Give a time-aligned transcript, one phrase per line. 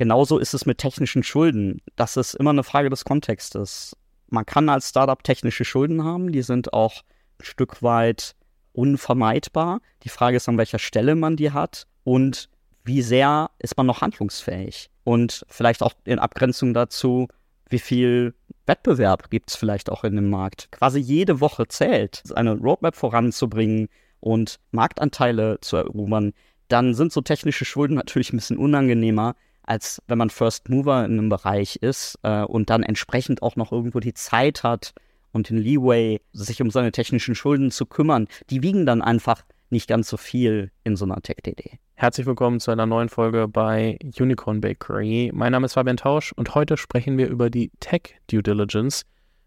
[0.00, 1.82] genauso ist es mit technischen Schulden.
[1.94, 3.94] Das ist immer eine Frage des Kontextes.
[4.28, 7.02] Man kann als Startup technische Schulden haben, die sind auch
[7.38, 8.34] ein Stück weit
[8.72, 9.82] unvermeidbar.
[10.04, 12.48] Die Frage ist, an welcher Stelle man die hat und
[12.82, 14.88] wie sehr ist man noch handlungsfähig.
[15.04, 17.28] Und vielleicht auch in Abgrenzung dazu,
[17.68, 18.32] wie viel
[18.64, 20.72] Wettbewerb gibt es vielleicht auch in dem Markt.
[20.72, 23.90] Quasi jede Woche zählt, eine Roadmap voranzubringen
[24.20, 26.32] und Marktanteile zu erobern.
[26.68, 29.34] Dann sind so technische Schulden natürlich ein bisschen unangenehmer,
[29.70, 33.70] als wenn man First Mover in einem Bereich ist äh, und dann entsprechend auch noch
[33.70, 34.92] irgendwo die Zeit hat
[35.30, 38.26] und den Leeway, sich um seine technischen Schulden zu kümmern.
[38.50, 41.78] Die wiegen dann einfach nicht ganz so viel in so einer Tech-DD.
[41.94, 45.30] Herzlich willkommen zu einer neuen Folge bei Unicorn Bakery.
[45.32, 49.04] Mein Name ist Fabian Tausch und heute sprechen wir über die Tech Due Diligence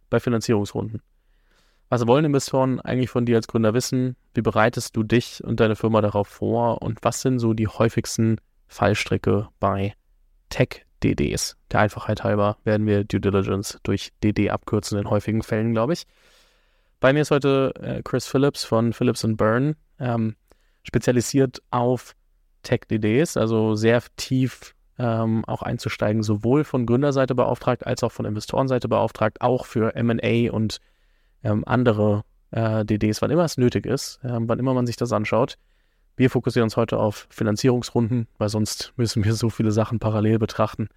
[0.09, 1.01] bei Finanzierungsrunden.
[1.89, 4.15] Was wollen Investoren eigentlich von dir als Gründer wissen?
[4.33, 6.81] Wie bereitest du dich und deine Firma darauf vor?
[6.81, 9.93] Und was sind so die häufigsten Fallstricke bei
[10.53, 11.57] Tech-DDs?
[11.71, 16.05] Der Einfachheit halber werden wir Due Diligence durch DD abkürzen in häufigen Fällen, glaube ich.
[16.99, 20.35] Bei mir ist heute äh, Chris Phillips von Phillips Byrne, ähm,
[20.83, 22.13] spezialisiert auf
[22.61, 28.87] Tech-DDs, also sehr tief ähm, auch einzusteigen, sowohl von Gründerseite beauftragt als auch von Investorenseite
[28.87, 30.77] beauftragt, auch für MA und
[31.43, 35.11] ähm, andere äh, DDs, wann immer es nötig ist, äh, wann immer man sich das
[35.13, 35.57] anschaut.
[36.15, 40.89] Wir fokussieren uns heute auf Finanzierungsrunden, weil sonst müssen wir so viele Sachen parallel betrachten,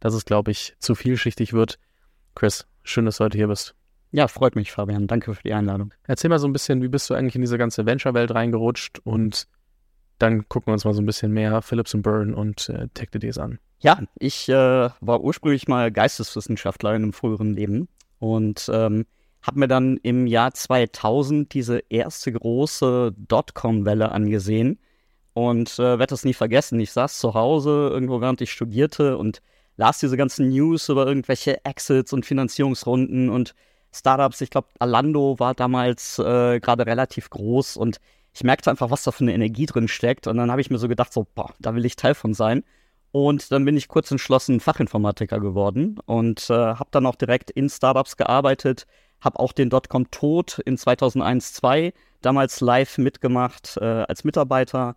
[0.00, 1.78] dass es, glaube ich, zu vielschichtig wird.
[2.34, 3.74] Chris, schön, dass du heute hier bist.
[4.10, 5.06] Ja, freut mich, Fabian.
[5.06, 5.92] Danke für die Einladung.
[6.04, 9.46] Erzähl mal so ein bisschen, wie bist du eigentlich in diese ganze Venture-Welt reingerutscht und
[10.18, 13.38] dann gucken wir uns mal so ein bisschen mehr Philips und Byrne und äh, TechDDs
[13.38, 13.58] an.
[13.80, 17.88] Ja, ich äh, war ursprünglich mal Geisteswissenschaftler in einem früheren Leben
[18.18, 19.06] und ähm,
[19.42, 24.78] habe mir dann im Jahr 2000 diese erste große Dotcom-Welle angesehen
[25.32, 26.80] und äh, werde das nie vergessen.
[26.80, 29.40] Ich saß zu Hause irgendwo, während ich studierte und
[29.76, 33.54] las diese ganzen News über irgendwelche Exits und Finanzierungsrunden und
[33.92, 34.40] Startups.
[34.40, 38.00] Ich glaube, Alando war damals äh, gerade relativ groß und
[38.34, 40.26] ich merkte einfach, was da für eine Energie drin steckt.
[40.26, 42.64] Und dann habe ich mir so gedacht, so, boah, da will ich Teil von sein.
[43.10, 47.70] Und dann bin ich kurz entschlossen Fachinformatiker geworden und äh, habe dann auch direkt in
[47.70, 48.86] Startups gearbeitet,
[49.20, 54.96] habe auch den Dotcom Tod in 2001, 2 damals live mitgemacht äh, als Mitarbeiter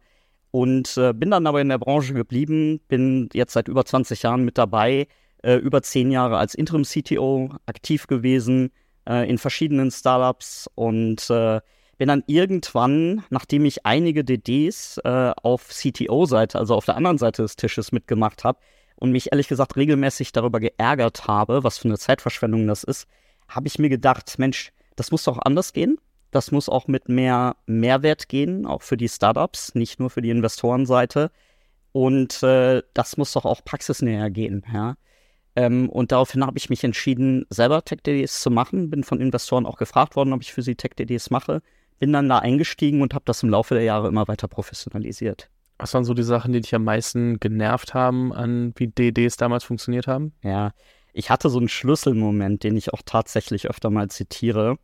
[0.52, 4.44] und äh, bin dann aber in der Branche geblieben, bin jetzt seit über 20 Jahren
[4.44, 5.08] mit dabei,
[5.44, 8.72] äh, über zehn Jahre als Interim-CTO aktiv gewesen
[9.08, 11.62] äh, in verschiedenen Startups und äh,
[11.98, 17.44] bin dann irgendwann, nachdem ich einige DDs äh, auf CTO-Seite, also auf der anderen Seite
[17.44, 18.60] des Tisches mitgemacht habe
[18.96, 23.08] und mich ehrlich gesagt regelmäßig darüber geärgert habe, was für eine Zeitverschwendung das ist,
[23.52, 25.98] habe ich mir gedacht, Mensch, das muss doch anders gehen.
[26.32, 30.30] Das muss auch mit mehr Mehrwert gehen, auch für die Startups, nicht nur für die
[30.30, 31.32] Investorenseite.
[31.92, 34.66] Und äh, das muss doch auch praxisnäher gehen.
[34.74, 34.96] Ja?
[35.58, 38.90] Ähm, und daraufhin habe ich mich entschieden, selber Tech-DDs zu machen.
[38.90, 41.62] Bin von Investoren auch gefragt worden, ob ich für sie Tech-DDs mache
[42.02, 45.52] bin dann da eingestiegen und habe das im Laufe der Jahre immer weiter professionalisiert.
[45.78, 49.64] Was waren so die Sachen, die dich am meisten genervt haben, an wie DDs damals
[49.64, 50.34] funktioniert haben?
[50.42, 50.72] Ja,
[51.14, 54.78] ich hatte so einen Schlüsselmoment, den ich auch tatsächlich öfter mal zitiere.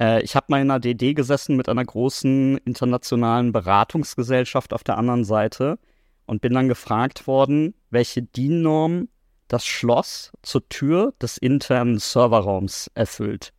[0.00, 4.98] Äh, ich habe mal in einer DD gesessen mit einer großen internationalen Beratungsgesellschaft auf der
[4.98, 5.78] anderen Seite
[6.26, 9.08] und bin dann gefragt worden, welche DIN-Norm
[9.48, 13.52] das Schloss zur Tür des internen Serverraums erfüllt.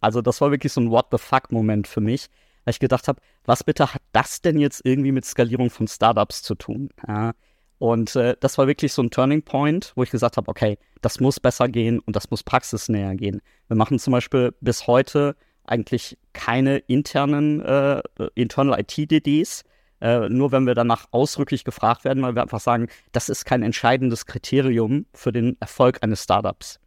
[0.00, 2.28] Also das war wirklich so ein What the fuck-Moment für mich,
[2.64, 6.42] weil ich gedacht habe, was bitte hat das denn jetzt irgendwie mit Skalierung von Startups
[6.42, 6.90] zu tun?
[7.06, 7.32] Ja,
[7.80, 11.18] und äh, das war wirklich so ein Turning Point, wo ich gesagt habe, okay, das
[11.18, 13.40] muss besser gehen und das muss praxisnäher gehen.
[13.68, 18.02] Wir machen zum Beispiel bis heute eigentlich keine internen äh,
[18.34, 19.64] Internal IT-DDs,
[20.02, 23.62] äh, nur wenn wir danach ausdrücklich gefragt werden, weil wir einfach sagen, das ist kein
[23.62, 26.80] entscheidendes Kriterium für den Erfolg eines Startups.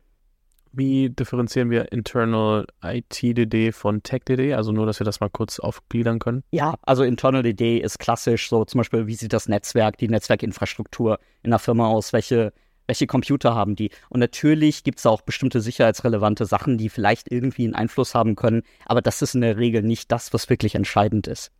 [0.75, 4.55] Wie differenzieren wir Internal IT-DD von Tech-DD?
[4.55, 6.43] Also nur, dass wir das mal kurz aufgliedern können.
[6.49, 11.19] Ja, also Internal DD ist klassisch so zum Beispiel, wie sieht das Netzwerk, die Netzwerkinfrastruktur
[11.43, 12.53] in der Firma aus, welche,
[12.87, 13.91] welche Computer haben die?
[14.09, 18.63] Und natürlich gibt es auch bestimmte sicherheitsrelevante Sachen, die vielleicht irgendwie einen Einfluss haben können,
[18.87, 21.51] aber das ist in der Regel nicht das, was wirklich entscheidend ist.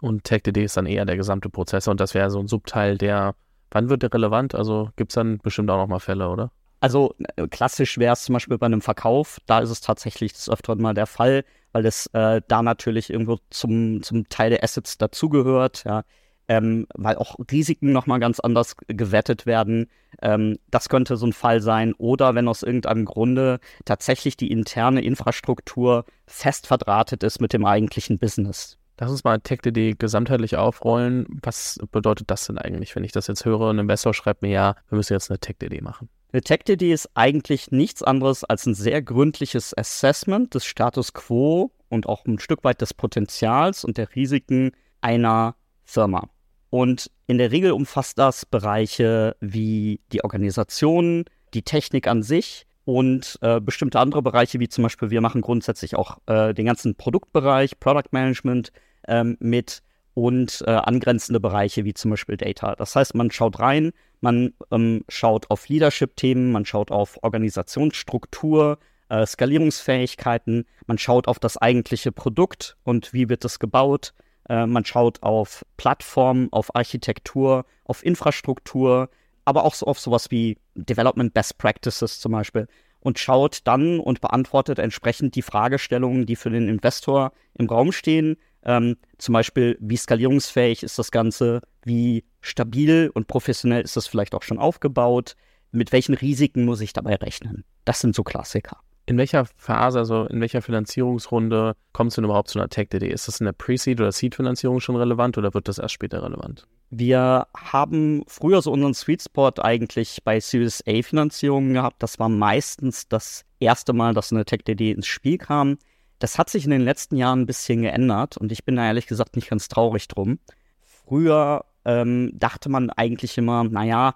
[0.00, 3.34] Und Tech-DD ist dann eher der gesamte Prozess und das wäre so ein Subteil, der,
[3.72, 4.54] wann wird der relevant?
[4.54, 6.52] Also gibt es dann bestimmt auch nochmal Fälle, oder?
[6.80, 10.48] Also äh, klassisch wäre es zum Beispiel bei einem Verkauf, da ist es tatsächlich des
[10.48, 14.98] Öfteren mal der Fall, weil es äh, da natürlich irgendwo zum, zum Teil der Assets
[14.98, 16.04] dazugehört, ja.
[16.50, 19.90] Ähm, weil auch Risiken nochmal ganz anders gewettet werden.
[20.22, 21.92] Ähm, das könnte so ein Fall sein.
[21.92, 28.18] Oder wenn aus irgendeinem Grunde tatsächlich die interne Infrastruktur fest verdrahtet ist mit dem eigentlichen
[28.18, 28.78] Business.
[28.98, 31.26] Lass uns mal TechDD gesamtheitlich aufrollen.
[31.42, 33.68] Was bedeutet das denn eigentlich, wenn ich das jetzt höre?
[33.68, 36.08] Ein Investor schreibt mir ja, wir müssen jetzt eine TechDD machen.
[36.30, 42.26] Eine ist eigentlich nichts anderes als ein sehr gründliches Assessment des Status quo und auch
[42.26, 45.54] ein Stück weit des Potenzials und der Risiken einer
[45.84, 46.28] Firma.
[46.68, 53.38] Und in der Regel umfasst das Bereiche wie die Organisation, die Technik an sich und
[53.40, 57.80] äh, bestimmte andere Bereiche, wie zum Beispiel wir machen grundsätzlich auch äh, den ganzen Produktbereich,
[57.80, 58.70] Product Management
[59.06, 59.82] ähm, mit
[60.12, 62.74] und äh, angrenzende Bereiche wie zum Beispiel Data.
[62.74, 68.78] Das heißt, man schaut rein, man ähm, schaut auf Leadership-Themen, man schaut auf Organisationsstruktur,
[69.08, 74.14] äh, Skalierungsfähigkeiten, man schaut auf das eigentliche Produkt und wie wird es gebaut,
[74.48, 79.10] äh, man schaut auf Plattform, auf Architektur, auf Infrastruktur,
[79.44, 82.68] aber auch so auf sowas wie Development Best Practices zum Beispiel
[83.00, 88.36] und schaut dann und beantwortet entsprechend die Fragestellungen, die für den Investor im Raum stehen.
[88.64, 94.34] Ähm, zum Beispiel, wie skalierungsfähig ist das Ganze, wie stabil und professionell ist das vielleicht
[94.34, 95.36] auch schon aufgebaut,
[95.70, 97.64] mit welchen Risiken muss ich dabei rechnen.
[97.84, 98.78] Das sind so Klassiker.
[99.06, 103.08] In welcher Phase, also in welcher Finanzierungsrunde kommst du denn überhaupt zu einer Tech-DD?
[103.08, 106.66] Ist das in der Pre-Seed- oder Seed-Finanzierung schon relevant oder wird das erst später relevant?
[106.90, 112.02] Wir haben früher so unseren Sweet Spot eigentlich bei Series A-Finanzierungen gehabt.
[112.02, 115.78] Das war meistens das erste Mal, dass eine Tech-DD ins Spiel kam.
[116.18, 119.06] Das hat sich in den letzten Jahren ein bisschen geändert und ich bin da ehrlich
[119.06, 120.38] gesagt nicht ganz traurig drum.
[120.82, 124.14] Früher ähm, dachte man eigentlich immer, naja,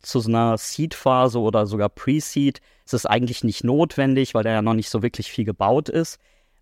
[0.00, 4.60] zu so einer Seed-Phase oder sogar Pre-Seed ist es eigentlich nicht notwendig, weil da ja
[4.60, 6.18] noch nicht so wirklich viel gebaut ist.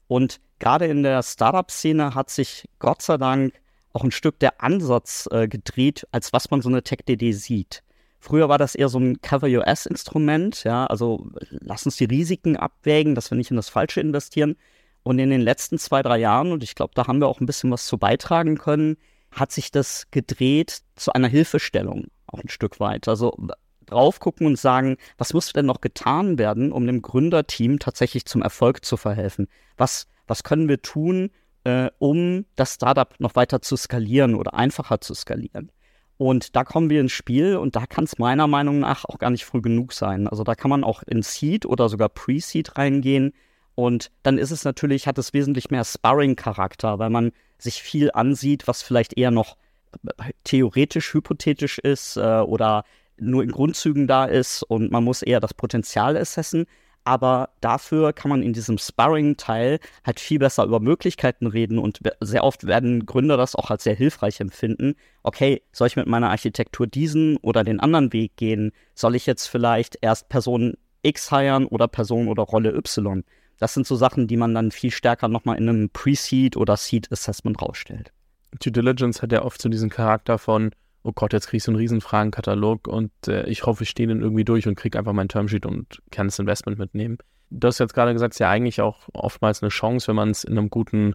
[0.06, 3.54] Und gerade in der Startup-Szene hat sich Gott sei Dank
[3.94, 7.82] auch ein Stück der Ansatz äh, gedreht, als was man so eine Tech-DD sieht.
[8.18, 13.30] Früher war das eher so ein Cover-US-Instrument, ja, also lass uns die Risiken abwägen, dass
[13.30, 14.56] wir nicht in das Falsche investieren.
[15.02, 17.46] Und in den letzten zwei, drei Jahren, und ich glaube, da haben wir auch ein
[17.46, 18.98] bisschen was zu beitragen können,
[19.32, 23.08] hat sich das gedreht zu einer Hilfestellung, auch ein Stück weit.
[23.08, 23.36] Also
[23.86, 28.42] drauf gucken und sagen, was muss denn noch getan werden, um dem Gründerteam tatsächlich zum
[28.42, 29.48] Erfolg zu verhelfen?
[29.76, 31.30] Was, was können wir tun,
[31.64, 35.70] äh, um das Startup noch weiter zu skalieren oder einfacher zu skalieren?
[36.16, 39.30] Und da kommen wir ins Spiel und da kann es meiner Meinung nach auch gar
[39.30, 40.28] nicht früh genug sein.
[40.28, 43.32] Also da kann man auch in Seed oder sogar Pre-Seed reingehen.
[43.80, 48.68] Und dann ist es natürlich, hat es wesentlich mehr Sparring-Charakter, weil man sich viel ansieht,
[48.68, 49.56] was vielleicht eher noch
[50.44, 52.84] theoretisch, hypothetisch ist äh, oder
[53.16, 56.66] nur in Grundzügen da ist und man muss eher das Potenzial assessen.
[57.04, 62.44] Aber dafür kann man in diesem Sparring-Teil halt viel besser über Möglichkeiten reden und sehr
[62.44, 64.94] oft werden Gründer das auch als sehr hilfreich empfinden.
[65.22, 68.72] Okay, soll ich mit meiner Architektur diesen oder den anderen Weg gehen?
[68.94, 73.24] Soll ich jetzt vielleicht erst Person X heiern oder Person oder Rolle Y?
[73.60, 77.60] Das sind so Sachen, die man dann viel stärker nochmal in einem Pre-Seed oder Seed-Assessment
[77.60, 78.10] rausstellt.
[78.58, 80.72] Due Diligence hat ja oft so diesen Charakter von,
[81.02, 84.22] oh Gott, jetzt kriegst du einen riesen Fragenkatalog und äh, ich hoffe, ich stehe den
[84.22, 87.18] irgendwie durch und kriege einfach mein Termsheet und kann das Investment mitnehmen.
[87.50, 90.30] Du hast jetzt gerade gesagt, es ist ja eigentlich auch oftmals eine Chance, wenn man
[90.30, 91.14] es in einem guten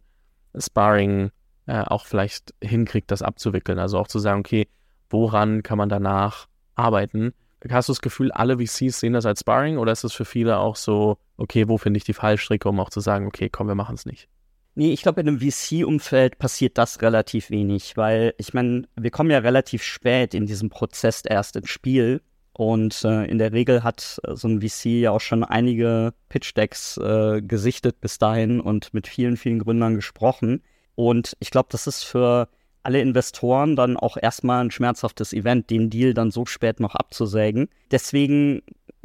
[0.56, 1.32] Sparring
[1.66, 3.80] äh, auch vielleicht hinkriegt, das abzuwickeln.
[3.80, 4.68] Also auch zu sagen, okay,
[5.10, 7.34] woran kann man danach arbeiten?
[7.70, 10.58] Hast du das Gefühl, alle VCs sehen das als Sparring oder ist es für viele
[10.58, 13.76] auch so, okay, wo finde ich die Fallstricke, um auch zu sagen, okay, komm, wir
[13.76, 14.28] machen es nicht?
[14.76, 19.32] Nee, ich glaube, in einem VC-Umfeld passiert das relativ wenig, weil ich meine, wir kommen
[19.32, 22.22] ja relativ spät in diesem Prozess erst ins Spiel.
[22.52, 26.98] Und äh, in der Regel hat äh, so ein VC ja auch schon einige Pitch-Decks
[26.98, 30.62] äh, gesichtet bis dahin und mit vielen, vielen Gründern gesprochen.
[30.96, 32.48] Und ich glaube, das ist für
[32.86, 37.68] alle Investoren dann auch erstmal ein schmerzhaftes Event, den Deal dann so spät noch abzusägen.
[37.92, 38.62] Deswegen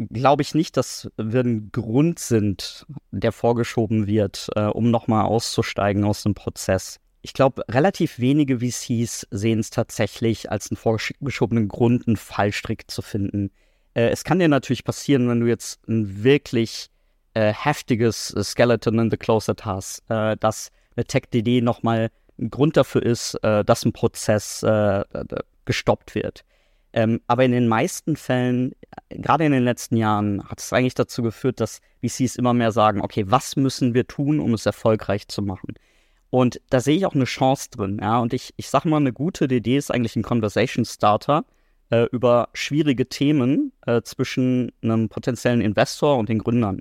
[0.09, 6.05] glaube ich nicht, dass wir ein Grund sind, der vorgeschoben wird, äh, um nochmal auszusteigen
[6.05, 7.01] aus dem Prozess.
[7.23, 13.03] Ich glaube, relativ wenige VCs sehen es tatsächlich als einen vorgeschobenen Grund, einen Fallstrick zu
[13.03, 13.51] finden.
[13.95, 16.89] Äh, es kann dir natürlich passieren, wenn du jetzt ein wirklich
[17.35, 22.11] äh, heftiges Skeleton in the Closet hast, äh, dass eine Tech-DD nochmal
[22.49, 25.05] Grund dafür ist, äh, dass ein Prozess äh,
[25.65, 26.45] gestoppt wird.
[26.93, 28.73] Ähm, aber in den meisten Fällen,
[29.11, 33.01] gerade in den letzten Jahren, hat es eigentlich dazu geführt, dass VCs immer mehr sagen,
[33.01, 35.75] okay, was müssen wir tun, um es erfolgreich zu machen?
[36.31, 37.99] Und da sehe ich auch eine Chance drin.
[38.01, 38.19] Ja?
[38.19, 41.45] Und ich, ich sage mal, eine gute Idee ist eigentlich ein Conversation Starter
[41.91, 46.81] äh, über schwierige Themen äh, zwischen einem potenziellen Investor und den Gründern.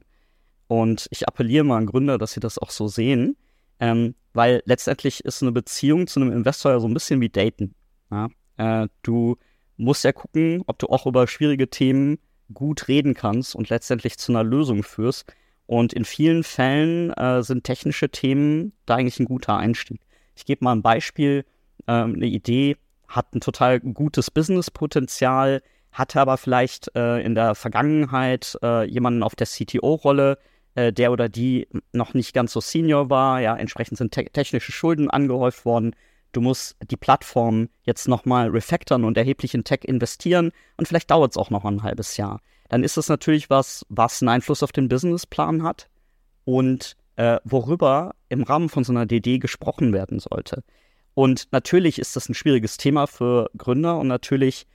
[0.68, 3.36] Und ich appelliere mal an Gründer, dass sie das auch so sehen,
[3.80, 7.76] ähm, weil letztendlich ist eine Beziehung zu einem Investor ja so ein bisschen wie Daten.
[8.12, 8.30] Ja?
[8.58, 9.38] Äh, du
[9.78, 12.20] musst ja gucken, ob du auch über schwierige Themen
[12.54, 15.32] gut reden kannst und letztendlich zu einer Lösung führst.
[15.66, 20.02] Und in vielen Fällen äh, sind technische Themen da eigentlich ein guter Einstieg.
[20.36, 21.46] Ich gebe mal ein Beispiel.
[21.88, 22.76] Ähm, eine Idee
[23.08, 29.36] hat ein total gutes Businesspotenzial, hatte aber vielleicht äh, in der Vergangenheit äh, jemanden auf
[29.36, 30.38] der CTO-Rolle,
[30.76, 33.42] äh, der oder die noch nicht ganz so senior war.
[33.42, 35.96] Ja, entsprechend sind te technische Schulden angehäuft worden.
[36.32, 41.32] Du musst die Plattform jetzt nochmal refactoren und erheblich in Tech investieren und vielleicht dauert
[41.32, 42.42] es auch noch ein halbes Jahr.
[42.70, 45.90] Dann ist es natürlich was, was einen Einfluss auf den Businessplan hat
[46.46, 50.64] und äh, worüber im Rahmen von so einer DD gesprochen werden sollte.
[51.16, 54.68] Und natürlich ist das ein schwieriges Thema für Gründer und natürlich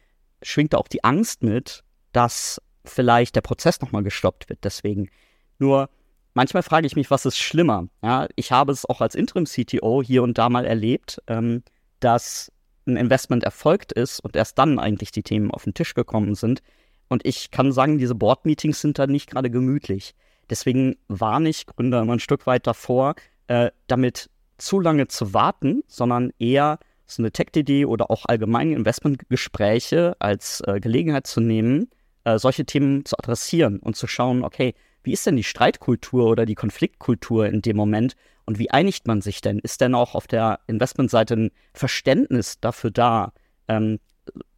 [0.43, 4.65] schwingt da auch die Angst mit, dass vielleicht der Prozess nochmal gestoppt wird.
[4.65, 5.09] Deswegen
[5.59, 5.89] nur
[6.35, 7.89] manchmal frage ich mich, was ist schlimmer?
[8.03, 11.63] Ja, ich habe es auch als Interim-CTO hier und da mal erlebt, ähm,
[12.01, 12.53] dass
[12.87, 16.63] ein Investment erfolgt ist und erst dann eigentlich die Themen auf den Tisch gekommen sind.
[17.09, 20.15] Und ich kann sagen, diese Board-Meetings sind da nicht gerade gemütlich.
[20.51, 23.15] Deswegen warne ich Gründer immer ein Stück weit davor,
[23.47, 30.17] äh, damit zu lange zu warten, sondern eher so eine Tech-DD oder auch allgemeine Investmentgespräche
[30.19, 31.91] als äh, Gelegenheit zu nehmen,
[32.25, 36.47] äh, solche Themen zu adressieren und zu schauen, okay, wie ist denn die Streitkultur oder
[36.47, 39.59] die Konfliktkultur in dem Moment und wie einigt man sich denn?
[39.59, 43.33] Ist denn auch auf der Investmentseite ein Verständnis dafür da,
[43.69, 44.01] ähm,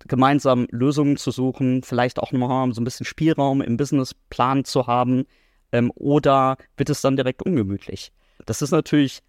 [0.06, 5.24] gemeinsam Lösungen zu suchen, vielleicht auch nochmal so ein bisschen Spielraum im Businessplan zu haben
[5.72, 8.12] ähm, oder wird es dann direkt ungemütlich?
[8.44, 9.22] Das ist natürlich,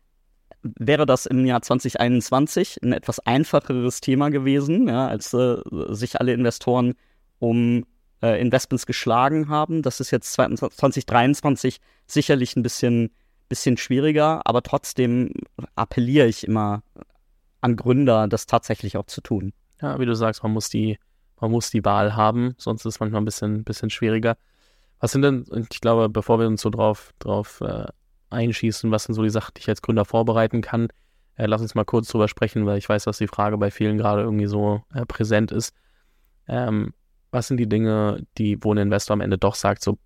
[0.62, 5.58] wäre das im Jahr 2021 ein etwas einfacheres Thema gewesen, ja, als äh,
[5.90, 6.94] sich alle Investoren
[7.40, 7.86] um
[8.22, 9.82] äh, Investments geschlagen haben.
[9.82, 13.12] Das ist jetzt 2023 sicherlich ein bisschen,
[13.50, 15.32] bisschen schwieriger, aber trotzdem
[15.76, 16.84] appelliere ich immer
[17.62, 19.54] an Gründer, das tatsächlich auch zu tun.
[19.82, 20.98] Ja, wie du sagst, man muss die,
[21.40, 24.38] man muss die Wahl haben, sonst ist es manchmal ein bisschen, bisschen schwieriger.
[25.00, 27.86] Was sind denn, ich glaube, bevor wir uns so drauf, drauf äh,
[28.30, 30.88] einschießen, was sind so die Sachen, die ich als Gründer vorbereiten kann,
[31.36, 33.98] äh, lass uns mal kurz drüber sprechen, weil ich weiß, dass die Frage bei vielen
[33.98, 35.74] gerade irgendwie so äh, präsent ist.
[36.48, 36.94] Ähm,
[37.32, 39.98] was sind die Dinge, die, wo ein Investor am Ende doch sagt, so,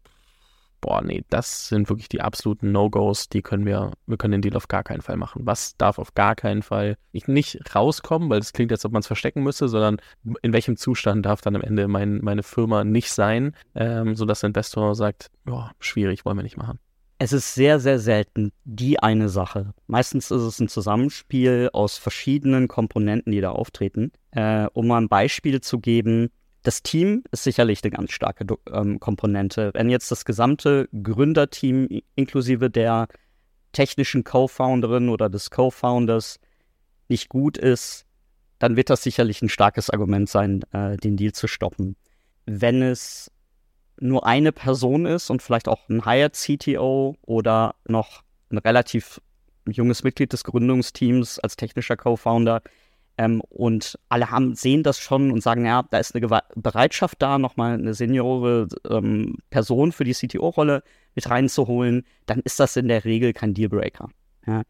[0.82, 4.58] boah, nee, das sind wirklich die absoluten No-Gos, die können wir, wir können den Deal
[4.58, 5.44] auf gar keinen Fall machen.
[5.46, 9.08] Was darf auf gar keinen Fall nicht rauskommen, weil es klingt, als ob man es
[9.08, 9.98] verstecken müsste, sondern
[10.42, 14.48] in welchem Zustand darf dann am Ende mein, meine Firma nicht sein, ähm, sodass der
[14.48, 16.80] Investor sagt, boah, schwierig, wollen wir nicht machen.
[17.20, 19.76] Es ist sehr, sehr selten die eine Sache.
[19.86, 24.12] Meistens ist es ein Zusammenspiel aus verschiedenen Komponenten, die da auftreten.
[24.32, 26.32] Äh, um mal ein Beispiel zu geben,
[26.64, 29.72] das Team ist sicherlich eine ganz starke ähm, Komponente.
[29.74, 33.08] Wenn jetzt das gesamte Gründerteam inklusive der
[33.72, 36.40] technischen Co-Founderin oder des Co-Founders
[37.08, 38.06] nicht gut ist,
[38.60, 41.96] dann wird das sicherlich ein starkes Argument sein, äh, den Deal zu stoppen.
[42.46, 43.32] Wenn es
[44.00, 49.20] nur eine Person ist und vielleicht auch ein Hired CTO oder noch ein relativ
[49.68, 52.62] junges Mitglied des Gründungsteams als technischer Co-Founder,
[53.18, 57.22] ähm, und alle haben, sehen das schon und sagen, ja, da ist eine Gewa Bereitschaft
[57.22, 60.84] da, nochmal eine seniore ähm, Person für die CTO-Rolle
[61.16, 64.10] mit reinzuholen, dann ist das in der Regel kein Dealbreaker.
[64.48, 64.64] Ja.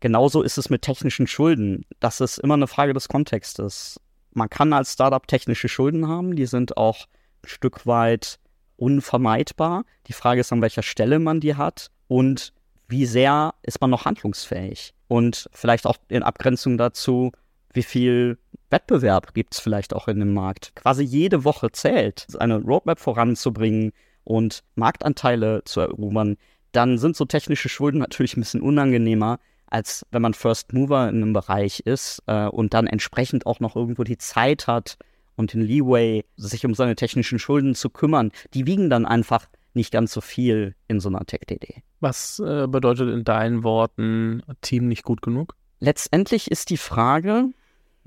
[0.00, 1.84] Genauso ist es mit technischen Schulden.
[1.98, 4.00] Das ist immer eine Frage des Kontextes.
[4.32, 7.06] Man kann als Startup technische Schulden haben, die sind auch
[7.42, 8.38] ein Stück weit
[8.76, 9.84] unvermeidbar.
[10.06, 12.52] Die Frage ist, an welcher Stelle man die hat und
[12.86, 14.94] wie sehr ist man noch handlungsfähig.
[15.08, 17.32] Und vielleicht auch in Abgrenzung dazu,
[17.72, 18.38] wie viel
[18.70, 20.74] Wettbewerb gibt es vielleicht auch in dem Markt.
[20.74, 23.92] Quasi jede Woche zählt, eine Roadmap voranzubringen
[24.24, 26.36] und Marktanteile zu erobern.
[26.72, 31.16] Dann sind so technische Schulden natürlich ein bisschen unangenehmer, als wenn man First Mover in
[31.16, 34.98] einem Bereich ist äh, und dann entsprechend auch noch irgendwo die Zeit hat
[35.36, 38.32] und den Leeway, sich um seine technischen Schulden zu kümmern.
[38.54, 41.82] Die wiegen dann einfach nicht ganz so viel in so einer Tech-DD.
[42.00, 45.54] Was äh, bedeutet in deinen Worten Team nicht gut genug?
[45.80, 47.50] Letztendlich ist die Frage,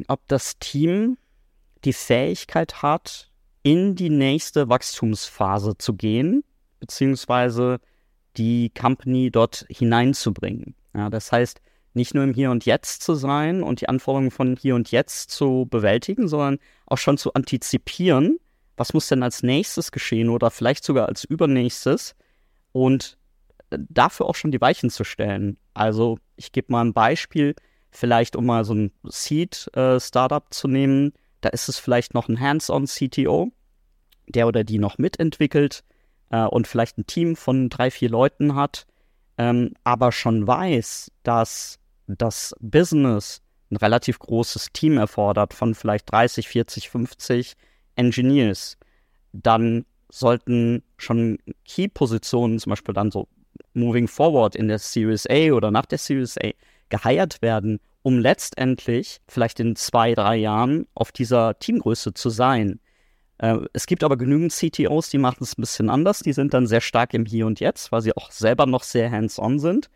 [0.07, 1.17] ob das Team
[1.85, 3.29] die Fähigkeit hat,
[3.63, 6.43] in die nächste Wachstumsphase zu gehen,
[6.79, 7.79] beziehungsweise
[8.37, 10.75] die Company dort hineinzubringen.
[10.93, 11.61] Ja, das heißt,
[11.93, 15.31] nicht nur im Hier und Jetzt zu sein und die Anforderungen von Hier und Jetzt
[15.31, 18.39] zu bewältigen, sondern auch schon zu antizipieren,
[18.77, 22.15] was muss denn als nächstes geschehen oder vielleicht sogar als übernächstes
[22.71, 23.17] und
[23.77, 25.57] dafür auch schon die Weichen zu stellen.
[25.73, 27.55] Also ich gebe mal ein Beispiel
[27.91, 32.39] vielleicht um mal so ein Seed-Startup äh, zu nehmen, da ist es vielleicht noch ein
[32.39, 33.51] Hands-on-CTO,
[34.27, 35.83] der oder die noch mitentwickelt
[36.29, 38.85] äh, und vielleicht ein Team von drei, vier Leuten hat,
[39.37, 46.47] ähm, aber schon weiß, dass das Business ein relativ großes Team erfordert von vielleicht 30,
[46.47, 47.53] 40, 50
[47.95, 48.77] Engineers,
[49.33, 53.27] dann sollten schon Key-Positionen, zum Beispiel dann so
[53.73, 56.51] moving forward in der Series A oder nach der Series A,
[56.89, 62.79] geheiert werden, um letztendlich vielleicht in zwei, drei Jahren auf dieser Teamgröße zu sein.
[63.37, 66.19] Äh, es gibt aber genügend CTOs, die machen es ein bisschen anders.
[66.19, 69.11] Die sind dann sehr stark im Hier und Jetzt, weil sie auch selber noch sehr
[69.11, 69.89] hands-on sind.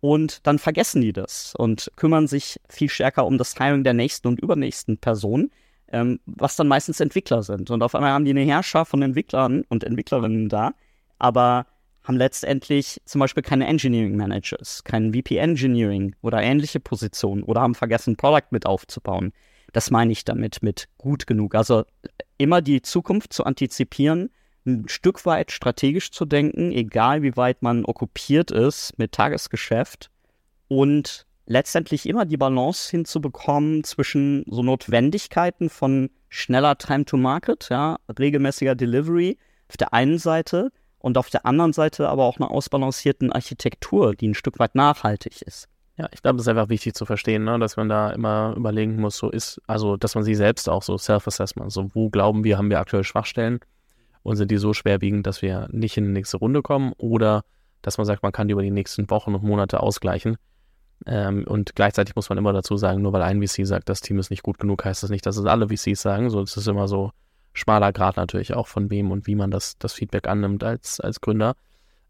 [0.00, 4.28] Und dann vergessen die das und kümmern sich viel stärker um das Hiring der nächsten
[4.28, 5.50] und übernächsten Personen,
[5.88, 7.70] ähm, was dann meistens Entwickler sind.
[7.70, 10.74] Und auf einmal haben die eine Herrschaft von Entwicklern und Entwicklerinnen da,
[11.18, 11.66] aber
[12.04, 17.74] haben letztendlich zum Beispiel keine Engineering Managers, keinen VP Engineering oder ähnliche Positionen oder haben
[17.74, 19.32] vergessen, Product mit aufzubauen.
[19.72, 21.54] Das meine ich damit mit gut genug.
[21.54, 21.84] Also
[22.38, 24.30] immer die Zukunft zu antizipieren,
[24.66, 30.10] ein Stück weit strategisch zu denken, egal wie weit man okkupiert ist mit Tagesgeschäft
[30.68, 37.98] und letztendlich immer die Balance hinzubekommen zwischen so Notwendigkeiten von schneller Time to Market, ja,
[38.18, 40.70] regelmäßiger Delivery auf der einen Seite
[41.04, 45.42] und auf der anderen Seite aber auch einer ausbalancierten Architektur, die ein Stück weit nachhaltig
[45.42, 45.68] ist.
[45.98, 48.96] Ja, ich glaube, es ist einfach wichtig zu verstehen, ne, dass man da immer überlegen
[48.96, 52.56] muss, so ist, also dass man sich selbst auch so Self-Assessment, so wo glauben wir,
[52.56, 53.60] haben wir aktuell Schwachstellen
[54.22, 57.44] und sind die so schwerwiegend, dass wir nicht in die nächste Runde kommen oder
[57.82, 60.38] dass man sagt, man kann die über die nächsten Wochen und Monate ausgleichen.
[61.04, 64.18] Ähm, und gleichzeitig muss man immer dazu sagen, nur weil ein VC sagt, das Team
[64.18, 66.30] ist nicht gut genug, heißt das nicht, dass es alle VCs sagen.
[66.30, 67.10] So, es ist immer so
[67.54, 71.20] schmaler Grad natürlich auch von wem und wie man das, das Feedback annimmt als, als
[71.20, 71.54] Gründer.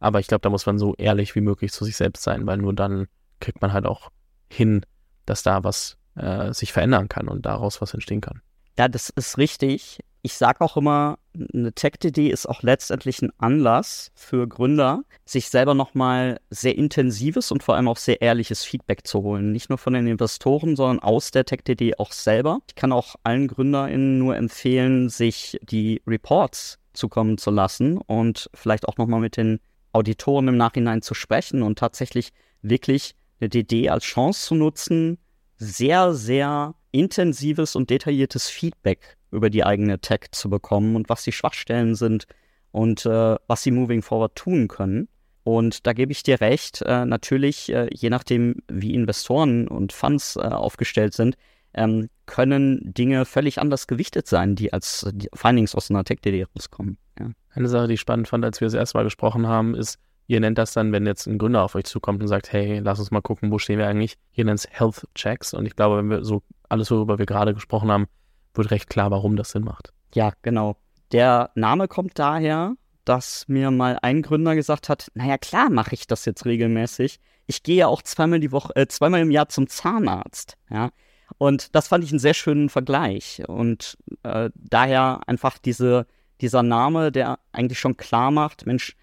[0.00, 2.58] Aber ich glaube, da muss man so ehrlich wie möglich zu sich selbst sein, weil
[2.58, 3.06] nur dann
[3.40, 4.10] kriegt man halt auch
[4.50, 4.84] hin,
[5.26, 8.40] dass da was äh, sich verändern kann und daraus was entstehen kann.
[8.78, 10.00] Ja, das ist richtig.
[10.22, 11.18] Ich sage auch immer,
[11.52, 17.62] eine Tech-DD ist auch letztendlich ein Anlass für Gründer, sich selber nochmal sehr intensives und
[17.62, 19.52] vor allem auch sehr ehrliches Feedback zu holen.
[19.52, 22.60] Nicht nur von den Investoren, sondern aus der Tech-DD auch selber.
[22.68, 28.88] Ich kann auch allen GründerInnen nur empfehlen, sich die Reports zukommen zu lassen und vielleicht
[28.88, 29.60] auch nochmal mit den
[29.92, 35.18] Auditoren im Nachhinein zu sprechen und tatsächlich wirklich eine DD als Chance zu nutzen,
[35.58, 41.32] sehr, sehr intensives und detailliertes Feedback über die eigene Tech zu bekommen und was die
[41.32, 42.26] Schwachstellen sind
[42.70, 45.08] und äh, was sie moving forward tun können.
[45.42, 50.36] Und da gebe ich dir recht, äh, natürlich, äh, je nachdem, wie Investoren und Funds
[50.36, 51.36] äh, aufgestellt sind,
[51.74, 56.96] ähm, können Dinge völlig anders gewichtet sein, die als die Findings aus einer Tech-DD rauskommen.
[57.18, 57.30] Ja.
[57.50, 60.40] Eine Sache, die ich spannend fand, als wir das erste Mal gesprochen haben, ist, Ihr
[60.40, 63.10] nennt das dann, wenn jetzt ein Gründer auf euch zukommt und sagt, hey, lass uns
[63.10, 64.16] mal gucken, wo stehen wir eigentlich.
[64.32, 65.52] Ihr nennt es Health Checks.
[65.52, 68.06] Und ich glaube, wenn wir so alles, worüber wir gerade gesprochen haben,
[68.54, 69.92] wird recht klar, warum das Sinn macht.
[70.14, 70.76] Ja, genau.
[71.12, 72.74] Der Name kommt daher,
[73.04, 77.20] dass mir mal ein Gründer gesagt hat, naja, klar mache ich das jetzt regelmäßig.
[77.46, 80.56] Ich gehe ja auch zweimal die Woche, äh, zweimal im Jahr zum Zahnarzt.
[80.70, 80.90] Ja.
[81.38, 83.42] Und das fand ich einen sehr schönen Vergleich.
[83.46, 86.06] Und äh, daher einfach diese,
[86.40, 88.96] dieser Name, der eigentlich schon klar macht, Mensch,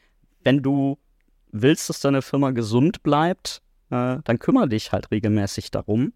[0.43, 0.97] wenn du
[1.52, 6.13] willst, dass deine Firma gesund bleibt, äh, dann kümmere dich halt regelmäßig darum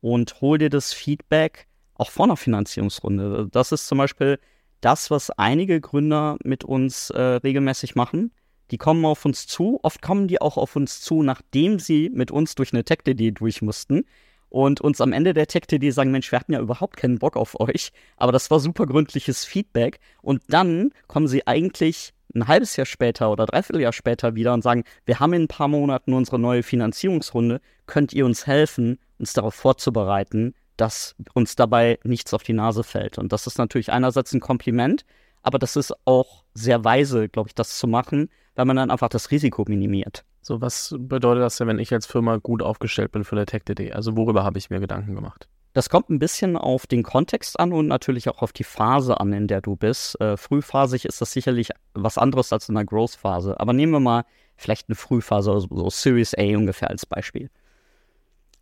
[0.00, 3.48] und hol dir das Feedback auch vor einer Finanzierungsrunde.
[3.50, 4.38] Das ist zum Beispiel
[4.80, 8.32] das, was einige Gründer mit uns äh, regelmäßig machen.
[8.70, 9.80] Die kommen auf uns zu.
[9.82, 13.62] Oft kommen die auch auf uns zu, nachdem sie mit uns durch eine Tech-DD durch
[13.62, 14.04] mussten
[14.50, 17.58] und uns am Ende der Tech-DD sagen, Mensch, wir hatten ja überhaupt keinen Bock auf
[17.60, 20.00] euch, aber das war super gründliches Feedback.
[20.22, 24.62] Und dann kommen sie eigentlich ein halbes Jahr später oder dreiviertel Jahr später wieder und
[24.62, 29.32] sagen, wir haben in ein paar Monaten unsere neue Finanzierungsrunde, könnt ihr uns helfen, uns
[29.32, 33.18] darauf vorzubereiten, dass uns dabei nichts auf die Nase fällt.
[33.18, 35.04] Und das ist natürlich einerseits ein Kompliment,
[35.42, 39.08] aber das ist auch sehr weise, glaube ich, das zu machen, weil man dann einfach
[39.08, 40.24] das Risiko minimiert.
[40.42, 43.92] So, was bedeutet das denn, wenn ich als Firma gut aufgestellt bin für eine Tech-DD?
[43.92, 45.48] Also worüber habe ich mir Gedanken gemacht?
[45.72, 49.32] Das kommt ein bisschen auf den Kontext an und natürlich auch auf die Phase an,
[49.32, 50.20] in der du bist.
[50.20, 53.60] Äh, frühphasig ist das sicherlich was anderes als in der Growth-Phase.
[53.60, 54.24] Aber nehmen wir mal
[54.56, 57.50] vielleicht eine Frühphase, also so Series A ungefähr als Beispiel.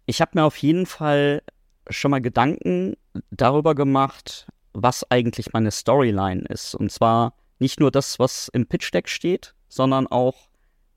[0.04, 1.42] Ich habe mir auf jeden Fall
[1.88, 2.96] schon mal Gedanken
[3.30, 6.74] darüber gemacht, was eigentlich meine Storyline ist.
[6.74, 10.48] Und zwar nicht nur das, was im Pitch Deck steht, sondern auch,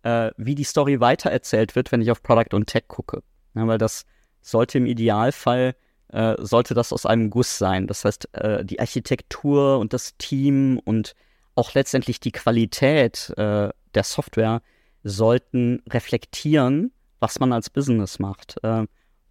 [0.03, 3.23] äh, wie die Story weitererzählt wird, wenn ich auf Product und Tech gucke.
[3.55, 4.05] Ja, weil das
[4.41, 5.75] sollte im Idealfall
[6.11, 7.87] äh, sollte das aus einem Guss sein.
[7.87, 11.15] Das heißt, äh, die Architektur und das Team und
[11.55, 14.61] auch letztendlich die Qualität äh, der Software
[15.03, 18.57] sollten reflektieren, was man als Business macht.
[18.63, 18.85] Äh,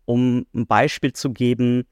[0.04, 1.86] um ein Beispiel zu geben,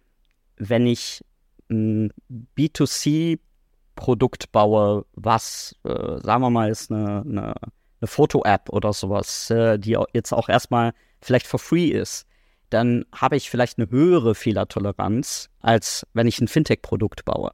[0.56, 1.24] wenn ich
[1.68, 2.12] ein
[2.56, 7.54] B2C-Produkt baue, was, äh, sagen wir mal, ist eine, eine,
[8.00, 12.26] eine Foto-App oder sowas, die jetzt auch erstmal vielleicht for free ist,
[12.70, 17.52] dann habe ich vielleicht eine höhere Fehlertoleranz, als wenn ich ein Fintech-Produkt baue.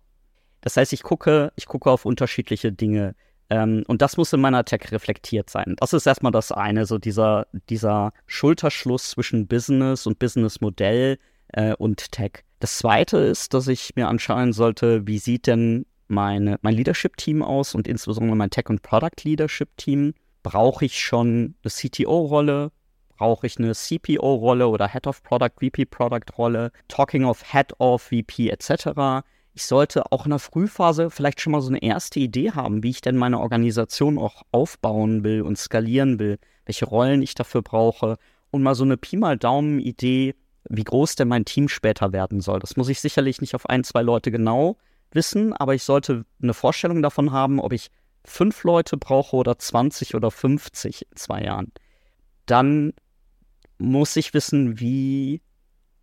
[0.61, 3.15] Das heißt, ich gucke, ich gucke auf unterschiedliche Dinge.
[3.51, 5.77] Ähm, und das muss in meiner Tech reflektiert sein.
[5.79, 12.13] Das ist erstmal das eine, so dieser, dieser Schulterschluss zwischen Business und Businessmodell äh, und
[12.13, 12.45] Tech.
[12.61, 17.75] Das zweite ist, dass ich mir anschauen sollte, wie sieht denn meine, mein Leadership-Team aus
[17.75, 20.15] und insbesondere mein Tech- und Product-Leadership-Team.
[20.43, 22.71] Brauche ich schon eine CTO-Rolle?
[23.23, 26.73] Brauche ich eine CPO-Rolle oder Head of Product, VP Product-Rolle?
[26.89, 29.23] Talking of Head of VP etc
[29.55, 32.91] ich sollte auch in der Frühphase vielleicht schon mal so eine erste Idee haben, wie
[32.91, 38.17] ich denn meine Organisation auch aufbauen will und skalieren will, welche Rollen ich dafür brauche
[38.51, 40.35] und mal so eine Pi mal Daumen Idee,
[40.69, 42.61] wie groß denn mein Team später werden soll.
[42.61, 44.77] Das muss ich sicherlich nicht auf ein, zwei Leute genau
[45.11, 47.91] wissen, aber ich sollte eine Vorstellung davon haben, ob ich
[48.25, 51.73] fünf Leute brauche oder 20 oder 50 in zwei Jahren.
[52.47, 52.95] Dann
[53.83, 55.43] muss ich wissen, wie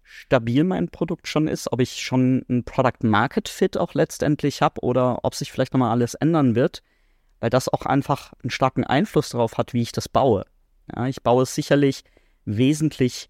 [0.04, 4.82] stabil mein Produkt schon ist, ob ich schon ein Product Market Fit auch letztendlich habe
[4.82, 6.84] oder ob sich vielleicht nochmal alles ändern wird,
[7.40, 10.46] weil das auch einfach einen starken Einfluss darauf hat, wie ich das baue.
[10.94, 12.04] Ja, ich baue es sicherlich
[12.46, 13.30] wesentlich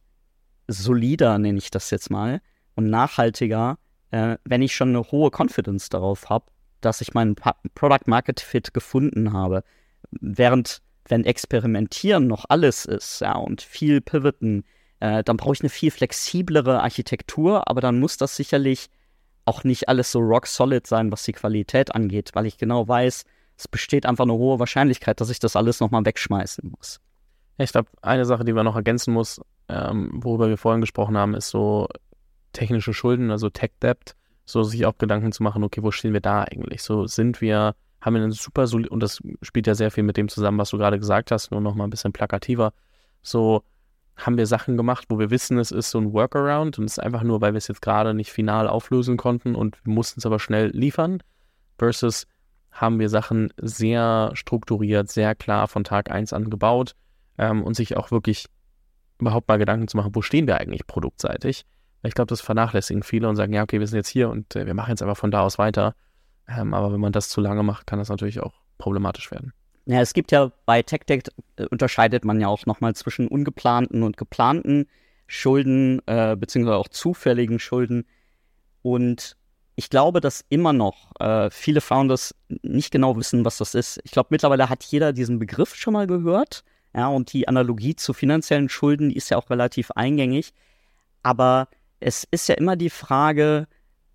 [0.67, 2.41] solider, nenne ich das jetzt mal,
[2.75, 3.77] und nachhaltiger,
[4.11, 6.45] äh, wenn ich schon eine hohe Confidence darauf habe,
[6.81, 9.63] dass ich meinen pa Product Market Fit gefunden habe.
[10.11, 14.63] Während, wenn Experimentieren noch alles ist, ja, und viel Pivoten,
[14.99, 18.89] äh, dann brauche ich eine viel flexiblere Architektur, aber dann muss das sicherlich
[19.45, 23.25] auch nicht alles so rock solid sein, was die Qualität angeht, weil ich genau weiß,
[23.57, 27.01] es besteht einfach eine hohe Wahrscheinlichkeit, dass ich das alles nochmal wegschmeißen muss.
[27.57, 31.33] Ich glaube, eine Sache, die man noch ergänzen muss, ähm, worüber wir vorhin gesprochen haben,
[31.33, 31.87] ist so
[32.53, 36.21] technische Schulden, also Tech Debt, so sich auch Gedanken zu machen, okay, wo stehen wir
[36.21, 36.83] da eigentlich?
[36.83, 40.29] So sind wir, haben wir einen super, und das spielt ja sehr viel mit dem
[40.29, 42.73] zusammen, was du gerade gesagt hast, nur nochmal ein bisschen plakativer,
[43.21, 43.63] so
[44.15, 46.99] haben wir Sachen gemacht, wo wir wissen, es ist so ein Workaround und es ist
[46.99, 50.25] einfach nur, weil wir es jetzt gerade nicht final auflösen konnten und wir mussten es
[50.25, 51.23] aber schnell liefern,
[51.77, 52.27] versus
[52.71, 56.95] haben wir Sachen sehr strukturiert, sehr klar von Tag 1 an gebaut
[57.37, 58.47] ähm, und sich auch wirklich
[59.19, 61.65] überhaupt mal Gedanken zu machen, wo stehen wir eigentlich produktseitig.
[62.03, 64.65] Ich glaube, das vernachlässigen viele und sagen, ja, okay, wir sind jetzt hier und äh,
[64.65, 65.93] wir machen jetzt einfach von da aus weiter.
[66.49, 69.53] Ähm, aber wenn man das zu lange macht, kann das natürlich auch problematisch werden.
[69.85, 74.17] Ja, es gibt ja bei TechDeck äh, unterscheidet man ja auch nochmal zwischen ungeplanten und
[74.17, 74.87] geplanten
[75.27, 78.05] Schulden, äh, beziehungsweise auch zufälligen Schulden.
[78.81, 79.37] Und
[79.75, 83.99] ich glaube, dass immer noch äh, viele Founders nicht genau wissen, was das ist.
[84.03, 86.63] Ich glaube, mittlerweile hat jeder diesen Begriff schon mal gehört.
[86.95, 90.53] Ja, und die Analogie zu finanziellen Schulden, die ist ja auch relativ eingängig.
[91.21, 91.67] Aber
[91.99, 93.67] es ist ja immer die Frage,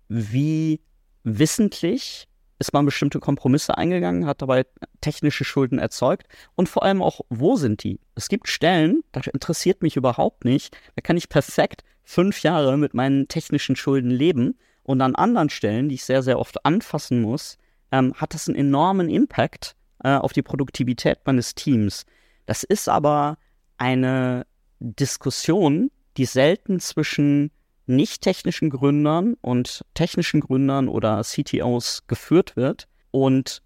[0.07, 0.81] wie
[1.25, 4.65] wissentlich ist man bestimmte Kompromisse eingegangen, hat dabei
[5.01, 7.99] technische Schulden erzeugt und vor allem auch, wo sind die?
[8.15, 12.93] Es gibt Stellen, das interessiert mich überhaupt nicht, da kann ich perfekt fünf Jahre mit
[12.93, 17.57] meinen technischen Schulden leben und an anderen Stellen, die ich sehr, sehr oft anfassen muss,
[17.91, 22.05] ähm, hat das einen enormen Impact äh, auf die Produktivität meines Teams.
[22.45, 23.37] Das ist aber
[23.77, 24.45] eine
[24.79, 27.51] Diskussion, die selten zwischen
[27.87, 32.87] nicht technischen Gründern und technischen Gründern oder CTOs geführt wird.
[33.11, 33.61] Und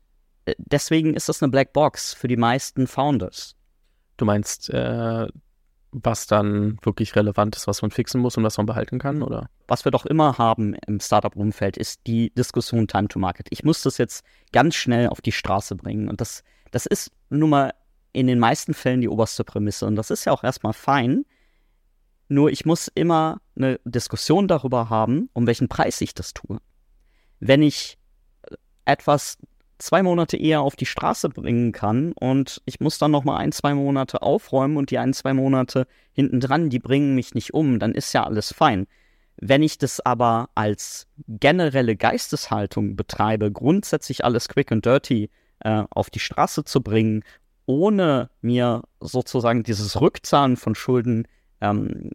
[0.46, 3.56] äh, deswegen ist das eine Black Box für die meisten Founders.
[4.18, 5.28] Du meinst, äh,
[5.92, 9.50] was dann wirklich relevant ist, was man fixen muss und was man behalten kann, oder?
[9.68, 13.48] Was wir doch immer haben im Startup-Umfeld, ist die Diskussion Time to Market.
[13.50, 16.10] Ich muss das jetzt ganz schnell auf die Straße bringen.
[16.10, 17.74] Und das, das ist nun mal
[18.12, 19.86] in den meisten Fällen die oberste Prämisse.
[19.86, 21.26] Und das ist ja auch erstmal fein.
[22.30, 26.60] Nur ich muss immer eine Diskussion darüber haben, um welchen Preis ich das tue.
[27.39, 27.98] Wenn ich
[28.86, 29.38] etwas
[29.80, 33.52] zwei Monate eher auf die Straße bringen kann und ich muss dann noch mal ein,
[33.52, 37.80] zwei Monate aufräumen und die ein, zwei Monate hinten dran, die bringen mich nicht um,
[37.80, 38.88] dann ist ja alles fein.
[39.38, 45.30] Wenn ich das aber als generelle Geisteshaltung betreibe, grundsätzlich alles quick and dirty
[45.62, 47.24] äh, auf die Straße zu bringen,
[47.65, 51.26] ohne mir sozusagen dieses Rückzahlen von Schulden
[51.62, 52.12] ähm,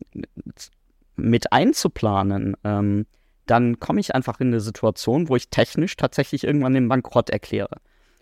[1.17, 3.07] mit einzuplanen, ähm,
[3.47, 7.77] dann komme ich einfach in eine Situation, wo ich technisch tatsächlich irgendwann den Bankrott erkläre.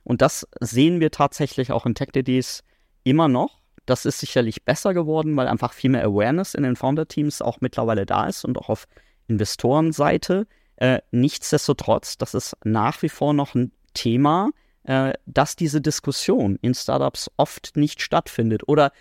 [0.05, 2.65] Und das sehen wir tatsächlich auch in TechDDs
[3.05, 3.61] immer noch.
[3.87, 8.07] Das ist sicherlich besser geworden, weil einfach viel mehr Awareness in den Founder-Teams auch mittlerweile
[8.07, 8.87] da ist und auch auf
[9.29, 10.47] Investorenseite.
[10.77, 14.51] Äh, nichtsdestotrotz, das ist nach wie vor noch ein Thema,
[14.85, 18.93] äh, dass diese Diskussion in Startups oft nicht stattfindet oder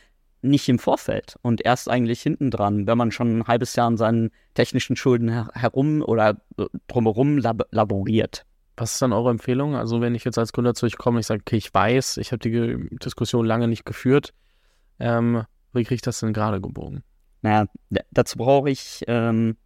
[0.42, 3.98] nicht im Vorfeld und erst eigentlich hinten dran, wenn man schon ein halbes Jahr an
[3.98, 8.46] seinen technischen Schulden her herum oder äh, drumherum lab laboriert.
[8.78, 9.76] Was ist dann eure Empfehlung?
[9.76, 12.32] Also wenn ich jetzt als Gründer zu euch komme, ich sage, okay, ich weiß, ich
[12.32, 14.34] habe die Diskussion lange nicht geführt,
[15.00, 17.04] ähm, wie kriege ich das denn gerade gebogen?
[17.42, 17.66] Naja,
[18.12, 19.58] dazu brauche ich ähm,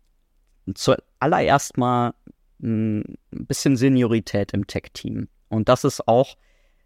[0.73, 2.13] zuallererst mal
[2.61, 5.27] ein bisschen Seniorität im Tech-Team.
[5.49, 6.35] Und das ist auch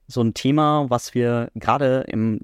[0.10, 2.41] so ein Thema, was wir gerade im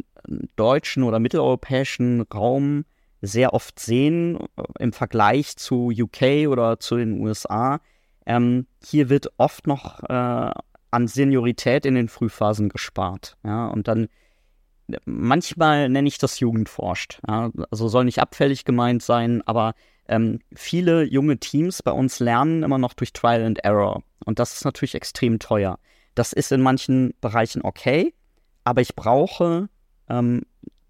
[0.55, 2.85] deutschen oder mitteleuropäischen Raum
[3.21, 7.79] sehr oft sehen äh, im Vergleich zu UK oder zu den USA.
[8.25, 10.51] Ähm, hier wird oft noch äh,
[10.91, 13.35] an Seniorität in den Frühphasen gespart.
[13.43, 14.07] Ja, und dann
[15.05, 17.19] manchmal nenne ich das Jugendforscht.
[17.27, 19.73] Ja, also soll nicht abfällig gemeint sein, aber
[20.07, 24.03] ähm, viele junge Teams bei uns lernen immer noch durch Trial and Error.
[24.23, 25.79] Und das ist natürlich extrem teuer.
[26.15, 28.13] Das ist in manchen Bereichen okay,
[28.63, 29.69] aber ich brauche
[30.09, 30.43] ähm,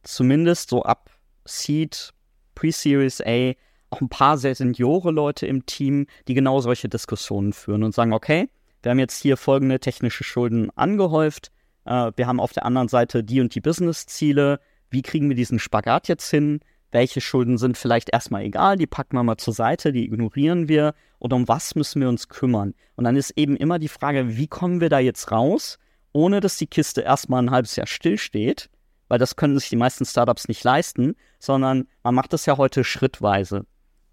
[0.04, 1.10] zumindest so ab
[1.46, 2.14] Seed,
[2.54, 3.54] Pre-Series A
[3.90, 8.14] auch ein paar sehr seniore Leute im Team, die genau solche Diskussionen führen und sagen,
[8.14, 8.50] okay,
[8.82, 11.52] wir haben jetzt hier folgende technische Schulden angehäuft,
[11.86, 14.60] äh, wir haben auf der anderen Seite die und die Business-Ziele,
[14.90, 16.60] wie kriegen wir diesen Spagat jetzt hin?
[16.96, 20.94] Welche Schulden sind vielleicht erstmal egal, die packen wir mal zur Seite, die ignorieren wir
[21.20, 22.74] und um was müssen wir uns kümmern?
[22.96, 25.78] Und dann ist eben immer die Frage, wie kommen wir da jetzt raus,
[26.14, 28.70] ohne dass die Kiste erstmal ein halbes Jahr stillsteht
[29.08, 32.84] weil das können sich die meisten Startups nicht leisten, sondern man macht das ja heute
[32.84, 33.66] schrittweise,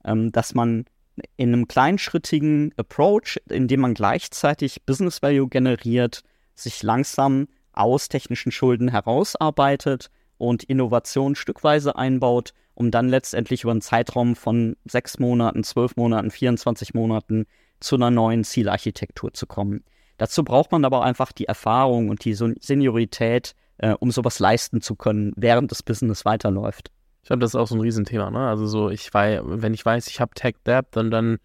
[0.05, 0.85] ähm, dass man
[1.37, 6.23] in einem kleinschrittigen Approach, in dem man gleichzeitig Business Value generiert,
[6.55, 10.11] sich langsam aus technischen Schulden herausarbeitet
[10.43, 16.31] und Innovation stückweise einbaut, um dann letztendlich über einen Zeitraum von sechs Monaten, zwölf Monaten,
[16.31, 17.47] 24 Monaten
[17.81, 19.85] zu einer neuen Zielarchitektur zu kommen.
[20.19, 24.97] Dazu braucht man aber einfach die Erfahrung und die Seniorität, äh, um sowas leisten zu
[24.97, 26.91] können, während das Business weiterläuft.
[27.23, 28.49] Ich glaube, das ist auch so ein Riesenthema, ne?
[28.49, 31.39] Also so, ich weiß, wenn ich weiß, ich habe Tech Debt, dann dann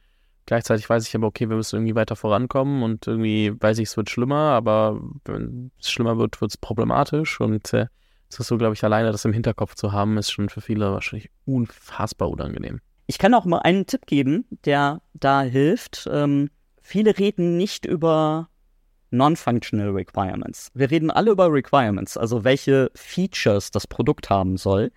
[0.47, 3.97] gleichzeitig weiß ich aber, okay, wir müssen irgendwie weiter vorankommen und irgendwie weiß ich, es
[3.97, 7.85] wird schlimmer, aber wenn es schlimmer wird, wird es problematisch und äh,
[8.29, 10.91] es ist so, glaube ich, alleine das im Hinterkopf zu haben, ist schon für viele
[10.91, 12.81] wahrscheinlich unfassbar unangenehm.
[13.07, 16.09] Ich kann auch mal einen Tipp geben, der da hilft.
[16.11, 16.49] Ähm,
[16.81, 18.49] viele reden nicht über
[19.11, 20.69] Non-Functional Requirements.
[20.73, 24.91] Wir reden alle über Requirements, also welche Features das Produkt haben soll.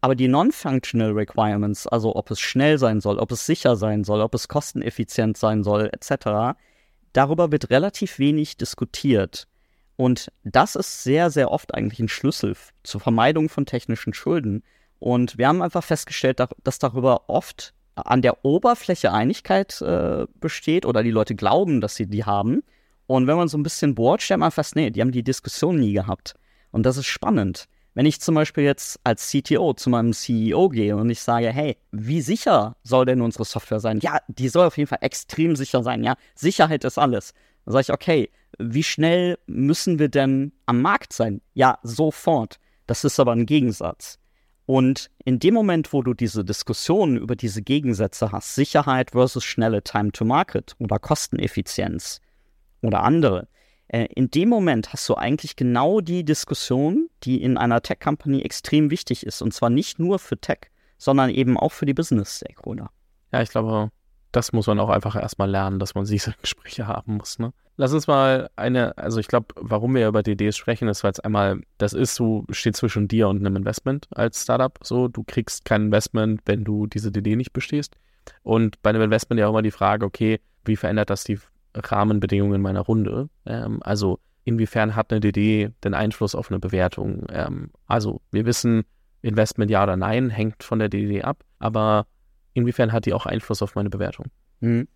[0.00, 4.20] Aber die Non-Functional Requirements, also ob es schnell sein soll, ob es sicher sein soll,
[4.20, 6.58] ob es kosteneffizient sein soll, etc.,
[7.12, 9.46] darüber wird relativ wenig diskutiert.
[9.96, 14.62] Und das ist sehr, sehr oft eigentlich ein Schlüssel zur Vermeidung von technischen Schulden.
[14.98, 21.02] Und wir haben einfach festgestellt, dass darüber oft an der Oberfläche Einigkeit äh, besteht oder
[21.02, 22.62] die Leute glauben, dass sie die haben.
[23.06, 25.78] Und wenn man so ein bisschen bohrt, stellt man fest, nee, die haben die Diskussion
[25.78, 26.34] nie gehabt.
[26.72, 27.68] Und das ist spannend.
[27.92, 31.76] Wenn ich zum Beispiel jetzt als CTO zu meinem CEO gehe und ich sage, hey,
[31.92, 34.00] wie sicher soll denn unsere Software sein?
[34.00, 36.02] Ja, die soll auf jeden Fall extrem sicher sein.
[36.02, 37.34] Ja, Sicherheit ist alles.
[37.64, 41.40] Dann sage ich, okay, wie schnell müssen wir denn am Markt sein?
[41.54, 42.58] Ja, sofort.
[42.86, 44.18] Das ist aber ein Gegensatz.
[44.66, 49.82] Und in dem Moment, wo du diese Diskussion über diese Gegensätze hast, Sicherheit versus schnelle
[49.82, 52.20] Time to Market oder Kosteneffizienz,
[52.84, 53.48] oder andere.
[53.88, 58.90] Äh, in dem Moment hast du eigentlich genau die Diskussion, die in einer Tech-Company extrem
[58.90, 59.42] wichtig ist.
[59.42, 62.90] Und zwar nicht nur für Tech, sondern eben auch für die Business-Stakeholder.
[63.32, 63.90] Ja, ich glaube,
[64.34, 67.38] das muss man auch einfach erstmal lernen, dass man diese Gespräche haben muss.
[67.38, 67.52] Ne?
[67.76, 71.20] Lass uns mal eine, also ich glaube, warum wir über DDs sprechen, ist, weil es
[71.20, 74.78] einmal, das ist so, steht zwischen dir und einem Investment als Startup.
[74.82, 77.96] So, du kriegst kein Investment, wenn du diese DD nicht bestehst.
[78.42, 81.38] Und bei einem Investment ja auch immer die Frage, okay, wie verändert das die
[81.74, 83.28] Rahmenbedingungen meiner Runde.
[83.44, 87.26] Ähm, also inwiefern hat eine DD den Einfluss auf eine Bewertung?
[87.30, 88.84] Ähm, also wir wissen,
[89.22, 92.06] Investment ja oder nein hängt von der DD ab, aber
[92.54, 94.26] inwiefern hat die auch Einfluss auf meine Bewertung?
[94.60, 94.88] Mhm.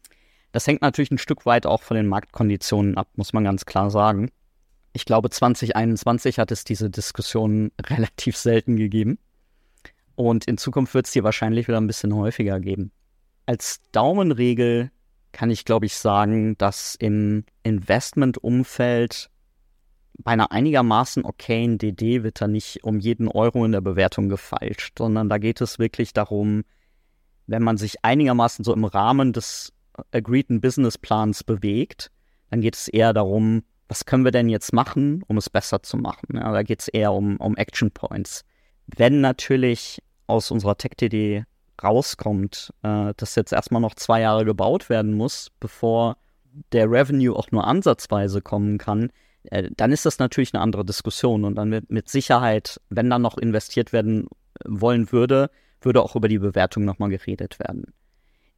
[0.53, 3.91] Das hängt natürlich ein Stück weit auch von den Marktkonditionen ab, muss man ganz klar
[3.91, 4.31] sagen.
[4.95, 9.19] Ich glaube, 2021 hat es diese Diskussion relativ selten gegeben.
[10.15, 12.91] Und in Zukunft wird es die wahrscheinlich wieder ein bisschen häufiger geben.
[13.47, 14.91] Als Daumenregel
[15.33, 19.31] kann ich, glaube ich, sagen, dass im Investmentumfeld
[20.19, 24.99] bei einer einigermaßen okayen DD wird da nicht um jeden Euro in der Bewertung gefeilscht,
[24.99, 26.65] sondern da geht es wirklich darum,
[27.49, 29.73] wenn man sich einigermaßen so im Rahmen des
[30.13, 32.13] agreeden Businessplans bewegt,
[32.51, 35.97] dann geht es eher darum, was können wir denn jetzt machen, um es besser zu
[35.97, 36.29] machen.
[36.35, 38.45] Ja, da geht es eher um, um Action Points.
[38.87, 41.45] Wenn natürlich aus unserer Tech-DD
[41.83, 46.19] rauskommt, äh, dass jetzt erstmal noch zwei Jahre gebaut werden muss, bevor
[46.73, 49.11] der Revenue auch nur ansatzweise kommen kann,
[49.45, 51.45] äh, dann ist das natürlich eine andere Diskussion.
[51.45, 55.51] Und dann wird mit Sicherheit, wenn dann noch investiert werden äh, wollen würde,
[55.81, 57.93] würde auch über die Bewertung nochmal geredet werden.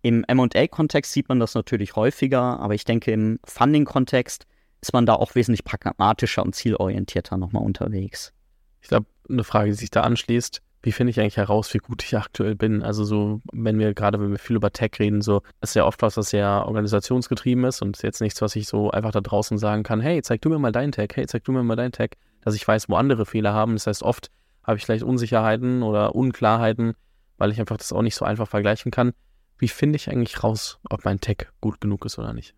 [0.03, 4.47] Im MA-Kontext sieht man das natürlich häufiger, aber ich denke, im Funding-Kontext
[4.81, 8.33] ist man da auch wesentlich pragmatischer und zielorientierter nochmal unterwegs.
[8.81, 12.03] Ich glaube, eine Frage, die sich da anschließt, wie finde ich eigentlich heraus, wie gut
[12.03, 12.83] ich aktuell bin?
[12.83, 16.01] Also so, wenn wir gerade, wenn wir viel über Tech reden, so ist ja oft
[16.01, 19.83] was, das sehr organisationsgetrieben ist und jetzt nichts, was ich so einfach da draußen sagen
[19.83, 22.13] kann, hey, zeig du mir mal dein Tech, hey, zeig du mir mal dein Tech,
[22.41, 23.75] dass ich weiß, wo andere Fehler haben.
[23.75, 24.31] Das heißt, oft
[24.65, 26.95] habe ich vielleicht Unsicherheiten oder Unklarheiten,
[27.41, 29.13] weil ich einfach das auch nicht so einfach vergleichen kann.
[29.59, 32.55] Wie finde ich eigentlich raus, ob mein Tech gut genug ist oder nicht?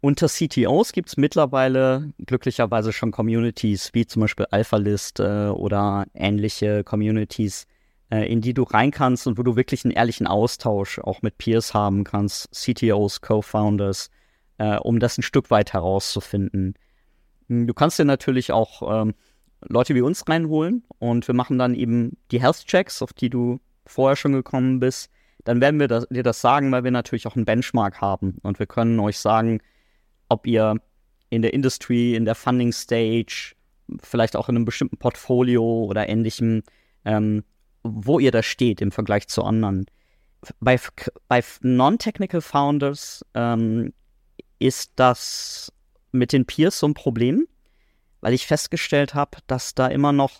[0.00, 6.84] Unter CTOs gibt es mittlerweile glücklicherweise schon Communities, wie zum Beispiel AlphaList äh, oder ähnliche
[6.84, 7.66] Communities,
[8.10, 11.36] äh, in die du rein kannst und wo du wirklich einen ehrlichen Austausch auch mit
[11.36, 14.10] Peers haben kannst, CTOs, Co-Founders,
[14.58, 16.74] äh, um das ein Stück weit herauszufinden.
[17.48, 19.14] Hm, du kannst dir natürlich auch ähm,
[19.68, 23.58] Leute wie uns reinholen und wir machen dann eben die Health-Checks, auf die du
[23.88, 25.10] vorher schon gekommen bist.
[25.44, 28.58] Dann werden wir das, dir das sagen, weil wir natürlich auch einen Benchmark haben und
[28.58, 29.60] wir können euch sagen,
[30.28, 30.76] ob ihr
[31.30, 33.54] in der Industry, in der Funding Stage,
[34.02, 36.62] vielleicht auch in einem bestimmten Portfolio oder ähnlichem,
[37.04, 37.44] ähm,
[37.82, 39.86] wo ihr da steht im Vergleich zu anderen.
[40.60, 40.78] Bei,
[41.28, 43.92] bei Non-Technical Founders ähm,
[44.58, 45.72] ist das
[46.12, 47.46] mit den Peers so ein Problem,
[48.20, 50.32] weil ich festgestellt habe, dass da immer noch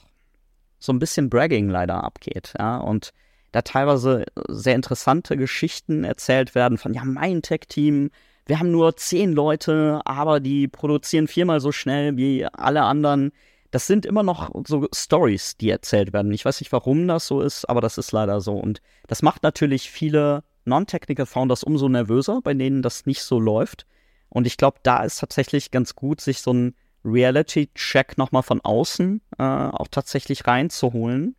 [0.79, 2.55] so ein bisschen Bragging leider abgeht.
[2.59, 2.79] Ja?
[2.79, 3.13] Und
[3.53, 8.11] da teilweise sehr interessante Geschichten erzählt werden von, ja, mein Tech-Team
[8.49, 13.31] wir haben nur zehn Leute, aber die produzieren viermal so schnell wie alle anderen.
[13.71, 16.33] Das sind immer noch so Stories, die erzählt werden.
[16.33, 18.55] Ich weiß nicht, warum das so ist, aber das ist leider so.
[18.55, 23.87] Und das macht natürlich viele Non-Technical Founders umso nervöser, bei denen das nicht so läuft.
[24.31, 29.21] Und ich glaube, da ist tatsächlich ganz gut, sich so ein Reality-Check nochmal von außen
[29.39, 31.37] äh, auch tatsächlich reinzuholen.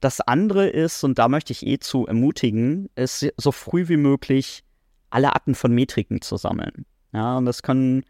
[0.00, 4.62] Das andere ist, und da möchte ich eh zu ermutigen, ist so früh wie möglich
[5.10, 6.86] alle Arten von Metriken zu sammeln.
[7.12, 8.04] Ja, und das können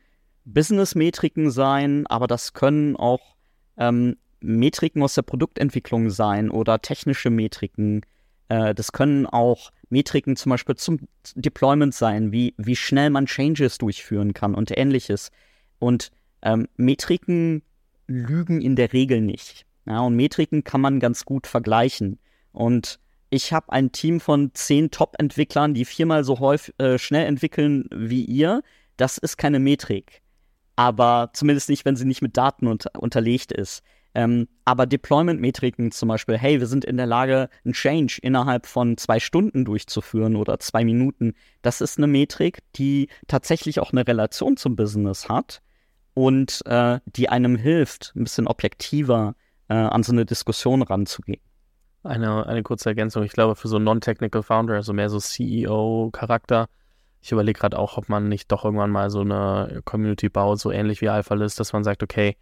[0.44, 3.36] Business-Metriken sein, aber das können auch
[3.76, 8.02] ähm, Metriken aus der Produktentwicklung sein oder technische Metriken.
[8.48, 11.00] Äh, das können auch Metriken zum Beispiel zum
[11.34, 15.30] Deployment sein, wie, wie schnell man Changes durchführen kann und ähnliches.
[15.78, 16.10] Und
[16.42, 17.62] ähm, Metriken
[18.06, 19.66] lügen in der Regel nicht.
[19.88, 22.18] Ja, und Metriken kann man ganz gut vergleichen.
[22.52, 22.98] Und
[23.30, 28.24] ich habe ein Team von zehn Top-Entwicklern, die viermal so häufig äh, schnell entwickeln wie
[28.24, 28.62] ihr.
[28.96, 30.22] Das ist keine Metrik.
[30.76, 33.82] Aber zumindest nicht, wenn sie nicht mit Daten unter unterlegt ist.
[34.14, 38.96] Ähm, aber Deployment-Metriken zum Beispiel, hey, wir sind in der Lage, einen Change innerhalb von
[38.96, 44.56] zwei Stunden durchzuführen oder zwei Minuten, das ist eine Metrik, die tatsächlich auch eine Relation
[44.56, 45.60] zum Business hat
[46.14, 51.40] und äh, die einem hilft, ein bisschen objektiver äh, an so eine Diskussion ranzugehen.
[52.02, 53.22] Eine, eine kurze Ergänzung.
[53.22, 56.68] Ich glaube, für so einen Non-Technical Founder, also mehr so CEO-Charakter,
[57.20, 60.70] ich überlege gerade auch, ob man nicht doch irgendwann mal so eine Community baut, so
[60.70, 62.36] ähnlich wie AlphaList, dass man sagt, okay,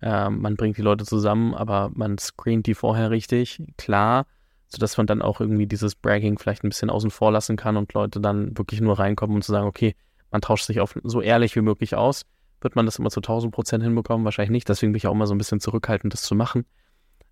[0.00, 4.26] äh, man bringt die Leute zusammen, aber man screent die vorher richtig, klar,
[4.68, 7.92] sodass man dann auch irgendwie dieses Bragging vielleicht ein bisschen außen vor lassen kann und
[7.94, 9.94] Leute dann wirklich nur reinkommen und zu sagen, okay,
[10.30, 12.22] man tauscht sich auf so ehrlich wie möglich aus.
[12.62, 14.24] Wird man das immer zu 1000 Prozent hinbekommen?
[14.24, 14.68] Wahrscheinlich nicht.
[14.68, 16.64] Deswegen bin ich auch immer so ein bisschen zurückhaltend, das zu machen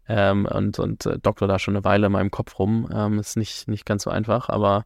[0.09, 2.89] ähm, und, und äh, doktor da schon eine Weile in meinem Kopf rum.
[2.93, 4.85] Ähm, ist nicht, nicht ganz so einfach, aber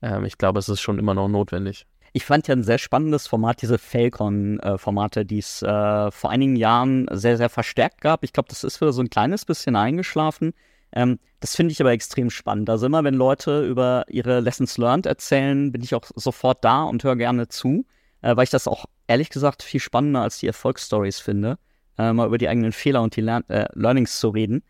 [0.00, 1.86] ähm, ich glaube, es ist schon immer noch notwendig.
[2.14, 6.56] Ich fand ja ein sehr spannendes Format, diese Falcon-Formate, äh, die es äh, vor einigen
[6.56, 8.24] Jahren sehr, sehr verstärkt gab.
[8.24, 10.54] Ich glaube, das ist wieder so ein kleines bisschen eingeschlafen.
[10.92, 12.70] Ähm, das finde ich aber extrem spannend.
[12.70, 17.04] Also immer, wenn Leute über ihre Lessons learned erzählen, bin ich auch sofort da und
[17.04, 17.84] höre gerne zu,
[18.26, 21.58] äh, weil ich das auch ehrlich gesagt viel spannender als die Erfolgsstories finde
[21.98, 24.62] äh, mal über die eigenen Fehler und die Lern äh, Learnings zu reden.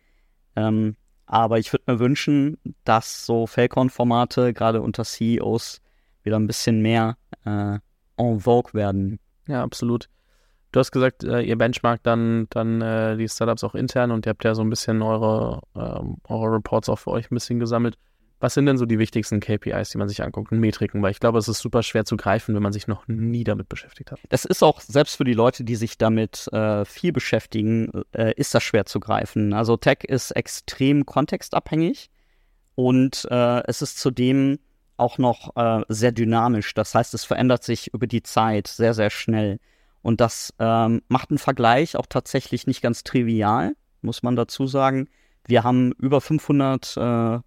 [0.55, 5.81] Ähm, aber ich würde mir wünschen, dass so Falcon-Formate gerade unter CEOs
[6.23, 7.79] wieder ein bisschen mehr äh,
[8.17, 9.19] en vogue werden.
[9.49, 10.09] Ja, absolut.
[10.73, 14.31] Du hast gesagt, äh, ihr benchmarkt dann, dann äh, die Startups auch intern und ihr
[14.31, 17.97] habt ja so ein bisschen eure, ähm, eure Reports auch für euch ein bisschen gesammelt.
[18.39, 21.03] Was sind denn so die wichtigsten KPIs, die man sich anguckt und Metriken?
[21.03, 23.69] Weil ich glaube, es ist super schwer zu greifen, wenn man sich noch nie damit
[23.69, 24.21] beschäftigt hat.
[24.29, 28.55] Das ist auch, selbst für die Leute, die sich damit äh, viel beschäftigen, äh, ist
[28.55, 29.55] das schwer zu greifen.
[29.55, 32.11] Also Tech ist extrem kontextabhängig
[32.75, 34.59] und äh, es ist zudem
[34.99, 36.75] auch noch äh, sehr dynamisch.
[36.75, 39.59] Das heißt, es verändert sich über die Zeit sehr, sehr schnell.
[40.03, 45.09] Und das ähm, macht einen Vergleich auch tatsächlich nicht ganz trivial, muss man dazu sagen.
[45.47, 47.39] Wir haben über 500 äh,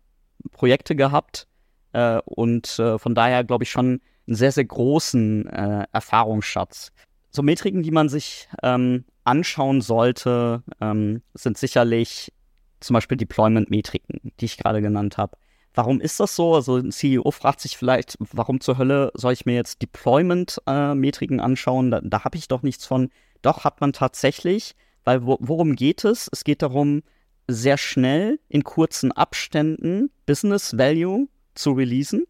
[0.51, 1.47] Projekte gehabt
[1.93, 6.91] äh, und äh, von daher glaube ich schon einen sehr, sehr großen äh, Erfahrungsschatz.
[7.31, 12.31] So Metriken, die man sich ähm, anschauen sollte, ähm, sind sicherlich
[12.79, 15.37] zum Beispiel Deployment-Metriken, die ich gerade genannt habe.
[15.73, 16.55] Warum ist das so?
[16.55, 21.91] Also ein CEO fragt sich vielleicht, warum zur Hölle soll ich mir jetzt Deployment-Metriken anschauen?
[21.91, 23.09] Da, da habe ich doch nichts von.
[23.41, 26.29] Doch hat man tatsächlich, weil wo, worum geht es?
[26.31, 27.03] Es geht darum,
[27.49, 32.25] sehr schnell in kurzen Abständen Business Value zu releasen.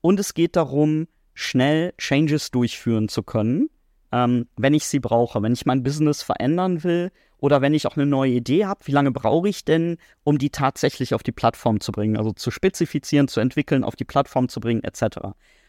[0.00, 3.68] Und es geht darum, schnell Changes durchführen zu können,
[4.12, 5.42] ähm, wenn ich sie brauche.
[5.42, 8.92] Wenn ich mein Business verändern will oder wenn ich auch eine neue Idee habe, wie
[8.92, 12.16] lange brauche ich denn, um die tatsächlich auf die Plattform zu bringen?
[12.16, 15.18] Also zu spezifizieren, zu entwickeln, auf die Plattform zu bringen, etc.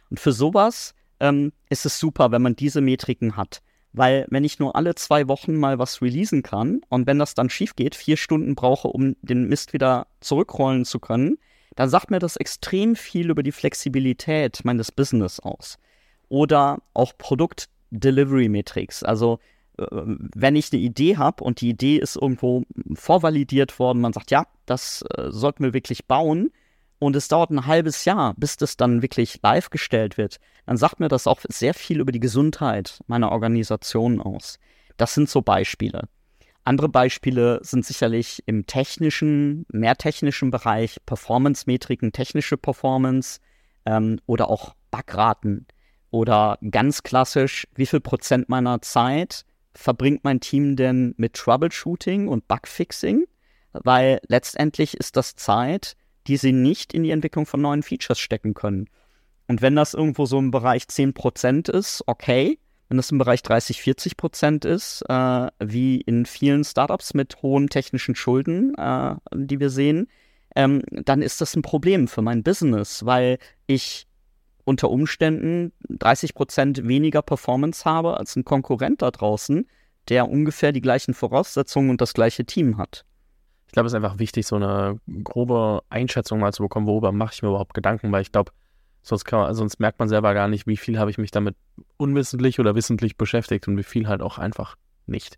[0.09, 3.61] Und für sowas ähm, ist es super, wenn man diese Metriken hat.
[3.93, 7.49] Weil wenn ich nur alle zwei Wochen mal was releasen kann und wenn das dann
[7.49, 11.37] schief geht, vier Stunden brauche, um den Mist wieder zurückrollen zu können,
[11.75, 15.77] dann sagt mir das extrem viel über die Flexibilität meines Business aus.
[16.27, 19.03] Oder auch Produkt-Delivery-Metrics.
[19.03, 19.39] Also
[19.77, 22.63] äh, wenn ich eine Idee habe und die Idee ist irgendwo
[22.95, 26.51] vorvalidiert worden, man sagt, ja, das äh, sollten wir wirklich bauen,
[26.99, 30.99] und es dauert ein halbes Jahr, bis das dann wirklich live gestellt wird, dann sagt
[30.99, 34.59] mir das auch sehr viel über die Gesundheit meiner Organisation aus.
[34.97, 36.07] Das sind so Beispiele.
[36.63, 43.39] Andere Beispiele sind sicherlich im technischen, mehr technischen Bereich, Performance-Metriken, technische Performance
[43.85, 45.65] ähm, oder auch Backraten.
[46.09, 52.47] Oder ganz klassisch, wie viel Prozent meiner Zeit verbringt mein Team denn mit Troubleshooting und
[52.49, 53.25] Bugfixing?
[53.71, 55.95] Weil letztendlich ist das Zeit,
[56.27, 58.89] die sie nicht in die Entwicklung von neuen Features stecken können.
[59.47, 62.59] Und wenn das irgendwo so im Bereich 10% ist, okay.
[62.89, 68.15] Wenn das im Bereich 30, 40% ist, äh, wie in vielen Startups mit hohen technischen
[68.15, 70.07] Schulden, äh, die wir sehen,
[70.55, 74.07] ähm, dann ist das ein Problem für mein Business, weil ich
[74.63, 79.67] unter Umständen 30% weniger Performance habe als ein Konkurrent da draußen,
[80.07, 83.05] der ungefähr die gleichen Voraussetzungen und das gleiche Team hat
[83.67, 87.33] ich glaube, es ist einfach wichtig, so eine grobe Einschätzung mal zu bekommen, worüber mache
[87.33, 88.51] ich mir überhaupt Gedanken, weil ich glaube,
[89.01, 91.55] sonst, sonst merkt man selber gar nicht, wie viel habe ich mich damit
[91.97, 95.37] unwissentlich oder wissentlich beschäftigt und wie viel halt auch einfach nicht.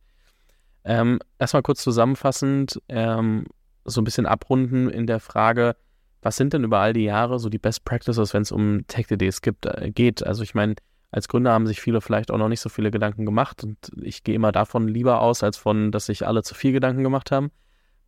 [0.83, 3.45] Ähm, erstmal kurz zusammenfassend, ähm,
[3.83, 5.75] so ein bisschen abrunden in der Frage,
[6.21, 9.33] was sind denn über all die Jahre so die Best Practices, wenn es um Tech-Ideen
[9.65, 10.25] äh, geht?
[10.25, 10.75] Also ich meine,
[11.11, 14.23] als Gründer haben sich viele vielleicht auch noch nicht so viele Gedanken gemacht und ich
[14.23, 17.51] gehe immer davon lieber aus, als von, dass sich alle zu viel Gedanken gemacht haben.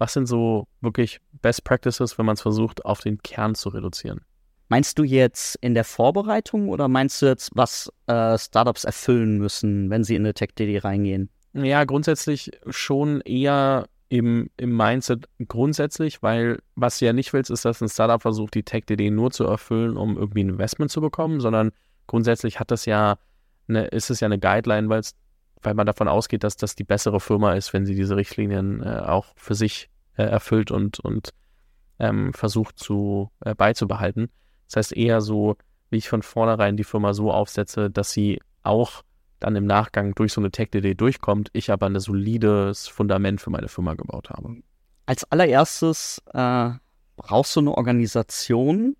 [0.01, 4.21] Was sind so wirklich Best Practices, wenn man es versucht, auf den Kern zu reduzieren?
[4.67, 9.91] Meinst du jetzt in der Vorbereitung oder meinst du jetzt, was äh, Startups erfüllen müssen,
[9.91, 11.29] wenn sie in eine Tech-DD reingehen?
[11.53, 17.63] Ja, grundsätzlich schon eher im, im Mindset grundsätzlich, weil was du ja nicht willst, ist,
[17.63, 21.41] dass ein Startup versucht, die Tech-DD nur zu erfüllen, um irgendwie ein Investment zu bekommen,
[21.41, 21.73] sondern
[22.07, 23.19] grundsätzlich hat das ja
[23.67, 25.01] eine, ist es ja eine Guideline, weil
[25.63, 29.03] weil man davon ausgeht, dass das die bessere Firma ist, wenn sie diese Richtlinien äh,
[29.05, 31.33] auch für sich äh, erfüllt und, und
[31.99, 34.29] ähm, versucht zu äh, beizubehalten.
[34.67, 35.57] Das heißt eher so,
[35.89, 39.03] wie ich von vornherein die Firma so aufsetze, dass sie auch
[39.39, 43.67] dann im Nachgang durch so eine Tech-DD durchkommt, ich aber ein solides Fundament für meine
[43.67, 44.57] Firma gebaut habe.
[45.05, 46.69] Als allererstes äh,
[47.17, 48.95] brauchst du eine Organisation,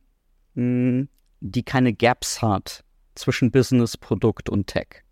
[0.55, 1.09] mh, hm,
[1.39, 2.84] die keine Gaps hat
[3.16, 5.03] zwischen Business, Produkt und Tech.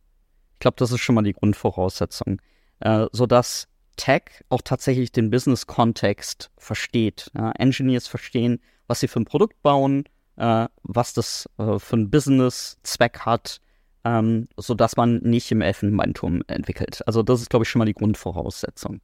[0.59, 2.41] Ich glaube, das ist schon mal die Grundvoraussetzung,
[2.81, 7.31] äh, sodass Tech auch tatsächlich den Business-Kontext versteht.
[7.33, 10.03] Ja, Engineers verstehen, was sie für ein Produkt bauen,
[10.35, 13.61] äh, was das äh, für ein Business-Zweck hat,
[14.03, 17.07] ähm, sodass man nicht im Elfenbeinturm entwickelt.
[17.07, 18.99] Also das ist, glaube ich, schon mal die Grundvoraussetzung.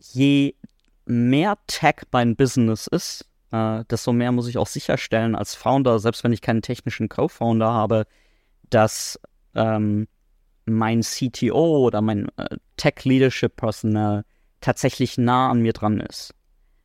[0.00, 0.56] Je
[1.04, 6.24] mehr Tech mein Business ist, äh, desto mehr muss ich auch sicherstellen als Founder, selbst
[6.24, 8.08] wenn ich keinen technischen Co-Founder habe,
[8.70, 9.20] dass
[9.54, 10.08] ähm,
[10.66, 14.24] mein CTO oder mein äh, Tech Leadership Personnel
[14.60, 16.34] tatsächlich nah an mir dran ist.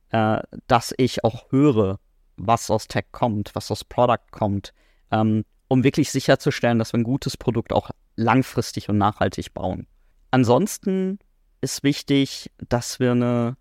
[0.09, 1.99] Äh, dass ich auch höre,
[2.37, 4.73] was aus Tech kommt, was aus Product kommt,
[5.11, 9.87] ähm, um wirklich sicherzustellen, dass wir ein gutes Produkt auch langfristig und nachhaltig bauen.
[10.31, 11.19] Ansonsten
[11.61, 13.57] ist wichtig, dass wir eine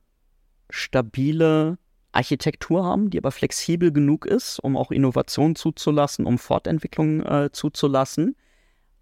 [0.70, 1.78] stabile
[2.12, 8.36] Architektur haben, die aber flexibel genug ist, um auch Innovation zuzulassen, um Fortentwicklung äh, zuzulassen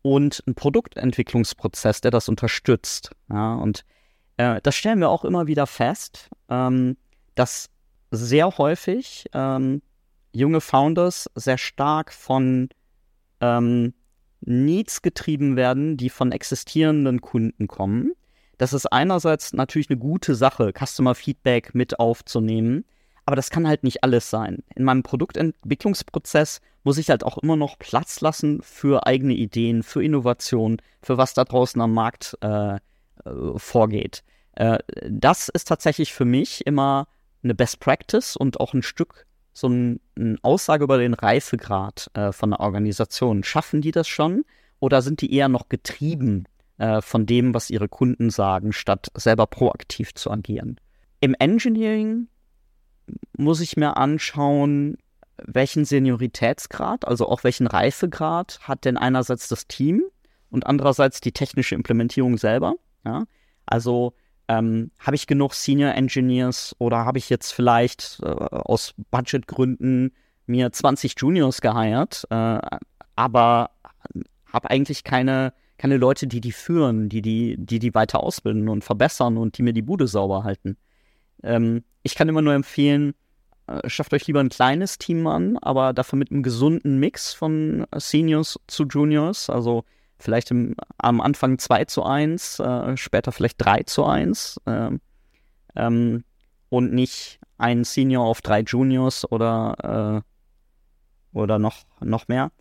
[0.08, 3.10] und ein Produktentwicklungsprozess, der das unterstützt.
[3.28, 3.84] Ja, und
[4.38, 6.96] äh, das stellen wir auch immer wieder fest, ähm,
[7.34, 7.68] dass
[8.10, 9.82] sehr häufig ähm,
[10.32, 12.70] junge Founders sehr stark von
[13.42, 13.92] ähm,
[14.40, 18.12] Needs getrieben werden, die von existierenden Kunden kommen.
[18.56, 22.86] Das ist einerseits natürlich eine gute Sache, Customer Feedback mit aufzunehmen,
[23.28, 24.62] aber das kann halt nicht alles sein.
[24.74, 30.02] In meinem Produktentwicklungsprozess muss ich halt auch immer noch Platz lassen für eigene Ideen, für
[30.02, 32.78] Innovation, für was da draußen am Markt äh, äh,
[33.56, 34.24] vorgeht.
[34.52, 34.78] Äh,
[35.10, 37.06] das ist tatsächlich für mich immer
[37.42, 42.32] eine Best Practice und auch ein Stück so ein, eine Aussage über den Reifegrad äh,
[42.32, 43.44] von der Organisation.
[43.44, 44.46] Schaffen die das schon
[44.80, 46.46] oder sind die eher noch getrieben
[46.78, 50.80] äh, von dem, was ihre Kunden sagen, statt selber proaktiv zu agieren?
[51.20, 52.28] Im Engineering
[53.36, 54.96] muss ich mir anschauen,
[55.44, 60.02] welchen Senioritätsgrad, also auch welchen Reifegrad hat denn einerseits das Team
[60.50, 62.74] und andererseits die technische Implementierung selber.
[63.04, 63.24] Ja?
[63.66, 64.14] Also
[64.48, 70.14] ähm, habe ich genug Senior Engineers oder habe ich jetzt vielleicht äh, aus Budgetgründen
[70.46, 72.58] mir 20 Juniors geheiert, äh,
[73.14, 73.70] aber
[74.50, 78.82] habe eigentlich keine, keine Leute, die die führen, die die, die die weiter ausbilden und
[78.82, 80.78] verbessern und die mir die Bude sauber halten.
[81.42, 83.14] Ähm, ich kann immer nur empfehlen,
[83.66, 87.86] äh, schafft euch lieber ein kleines Team an, aber dafür mit einem gesunden Mix von
[87.94, 89.84] Seniors zu Juniors, also
[90.18, 94.90] vielleicht im, am Anfang 2 zu 1, äh, später vielleicht 3 zu 1 äh,
[95.76, 96.24] ähm,
[96.68, 100.22] und nicht ein Senior auf drei Juniors oder,
[101.34, 102.52] äh, oder noch, noch mehr.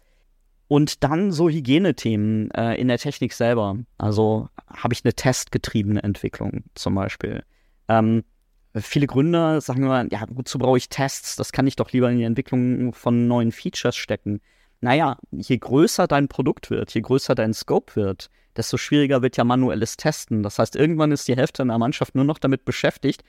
[0.67, 3.77] Und dann so Hygienethemen äh, in der Technik selber.
[3.97, 7.43] Also habe ich eine testgetriebene Entwicklung zum Beispiel.
[7.87, 8.23] Ähm,
[8.81, 11.35] viele Gründer sagen immer, ja, wozu brauche ich Tests?
[11.35, 14.41] Das kann ich doch lieber in die Entwicklung von neuen Features stecken
[14.81, 19.43] naja, je größer dein Produkt wird, je größer dein Scope wird, desto schwieriger wird ja
[19.43, 20.43] manuelles Testen.
[20.43, 23.23] Das heißt, irgendwann ist die Hälfte einer Mannschaft nur noch damit beschäftigt,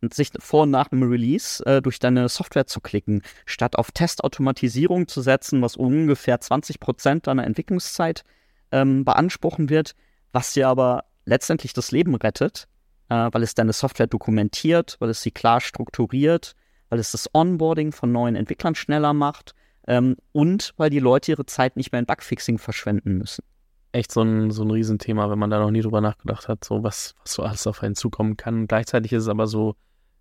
[0.00, 5.08] sich vor und nach einem Release äh, durch deine Software zu klicken, statt auf Testautomatisierung
[5.08, 8.24] zu setzen, was ungefähr 20 Prozent deiner Entwicklungszeit
[8.72, 9.94] ähm, beanspruchen wird,
[10.32, 12.66] was dir aber letztendlich das Leben rettet,
[13.14, 16.54] äh, weil es deine Software dokumentiert, weil es sie klar strukturiert,
[16.88, 19.54] weil es das Onboarding von neuen Entwicklern schneller macht
[19.86, 23.44] ähm, und weil die Leute ihre Zeit nicht mehr in Bugfixing verschwenden müssen.
[23.92, 26.82] Echt so ein, so ein Riesenthema, wenn man da noch nie drüber nachgedacht hat, so
[26.82, 28.66] was, was so alles auf einen zukommen kann.
[28.66, 29.76] Gleichzeitig ist es aber so,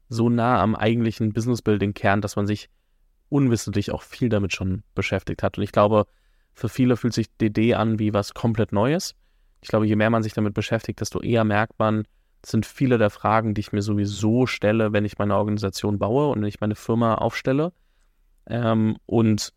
[0.09, 2.69] so nah am eigentlichen Business-Building-Kern, dass man sich
[3.29, 5.57] unwissentlich auch viel damit schon beschäftigt hat.
[5.57, 6.05] Und ich glaube,
[6.53, 9.15] für viele fühlt sich DD an wie was komplett Neues.
[9.61, 12.03] Ich glaube, je mehr man sich damit beschäftigt, desto eher merkt man,
[12.45, 16.41] sind viele der Fragen, die ich mir sowieso stelle, wenn ich meine Organisation baue und
[16.41, 17.71] wenn ich meine Firma aufstelle.
[18.47, 19.53] Ähm, und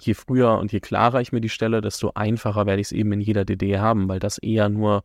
[0.00, 3.12] je früher und je klarer ich mir die stelle, desto einfacher werde ich es eben
[3.12, 5.04] in jeder DD haben, weil das eher nur,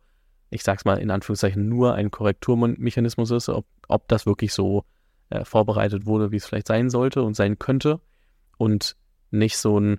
[0.50, 4.84] ich sag's mal in Anführungszeichen, nur ein Korrekturmechanismus ist, ob, ob das wirklich so
[5.30, 8.00] äh, vorbereitet wurde, wie es vielleicht sein sollte und sein könnte
[8.58, 8.96] und
[9.30, 9.98] nicht so ein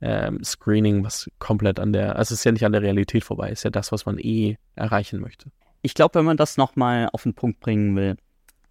[0.00, 3.50] ähm, Screening, was komplett an der, also es ist ja nicht an der Realität vorbei,
[3.50, 5.50] ist ja das, was man eh erreichen möchte.
[5.86, 8.16] Ich glaube, wenn man das nochmal auf den Punkt bringen will,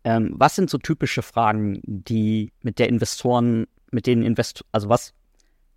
[0.04, 5.14] ähm, was sind so typische Fragen, die mit der Investoren, mit denen Invest, also was,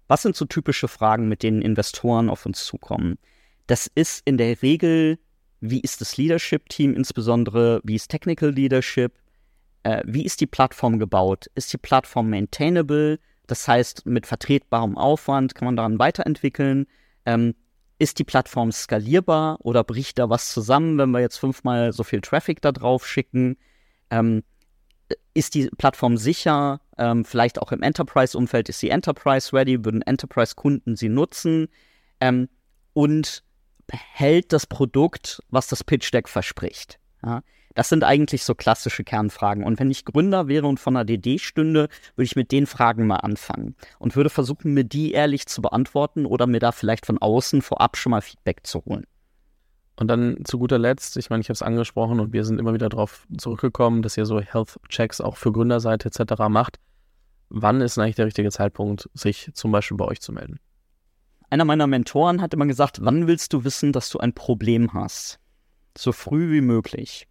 [0.08, 3.18] was sind so typische Fragen, mit denen Investoren auf uns zukommen?
[3.68, 5.20] Das ist in der Regel,
[5.60, 9.12] wie ist das Leadership-Team, insbesondere wie ist Technical Leadership,
[9.84, 11.46] äh, wie ist die Plattform gebaut?
[11.54, 13.20] Ist die Plattform maintainable?
[13.46, 16.88] Das heißt, mit vertretbarem Aufwand kann man daran weiterentwickeln.
[17.24, 17.54] Ähm,
[17.98, 22.20] ist die Plattform skalierbar oder bricht da was zusammen, wenn wir jetzt fünfmal so viel
[22.20, 23.56] Traffic da drauf schicken?
[24.10, 24.44] Ähm,
[25.34, 26.80] ist die Plattform sicher?
[26.96, 29.84] Ähm, vielleicht auch im Enterprise-Umfeld ist sie Enterprise-ready?
[29.84, 31.68] Würden Enterprise-Kunden sie nutzen?
[32.20, 32.48] Ähm,
[32.92, 33.42] und
[33.90, 36.98] hält das Produkt, was das Pitch-Deck verspricht?
[37.24, 37.42] Ja?
[37.78, 39.62] Das sind eigentlich so klassische Kernfragen.
[39.62, 41.82] Und wenn ich Gründer wäre und von einer DD stünde,
[42.16, 46.26] würde ich mit den Fragen mal anfangen und würde versuchen, mir die ehrlich zu beantworten
[46.26, 49.04] oder mir da vielleicht von außen vorab schon mal Feedback zu holen.
[49.94, 52.74] Und dann zu guter Letzt, ich meine, ich habe es angesprochen und wir sind immer
[52.74, 56.48] wieder darauf zurückgekommen, dass ihr so Health-Checks auch für Gründerseite etc.
[56.48, 56.80] macht.
[57.48, 60.58] Wann ist eigentlich der richtige Zeitpunkt, sich zum Beispiel bei euch zu melden?
[61.48, 65.38] Einer meiner Mentoren hat immer gesagt, wann willst du wissen, dass du ein Problem hast?
[65.96, 67.28] So früh wie möglich.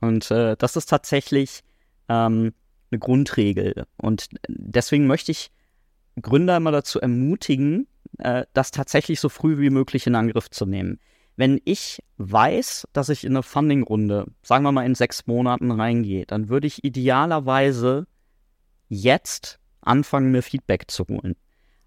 [0.00, 1.62] Und äh, das ist tatsächlich
[2.08, 2.52] ähm,
[2.90, 3.86] eine Grundregel.
[3.96, 5.50] Und deswegen möchte ich
[6.20, 7.86] Gründer immer dazu ermutigen,
[8.18, 10.98] äh, das tatsächlich so früh wie möglich in Angriff zu nehmen
[11.40, 16.26] wenn ich weiß, dass ich in eine Funding-Runde, sagen wir mal in sechs Monaten reingehe,
[16.26, 18.06] dann würde ich idealerweise
[18.90, 21.36] jetzt anfangen, mir Feedback zu holen.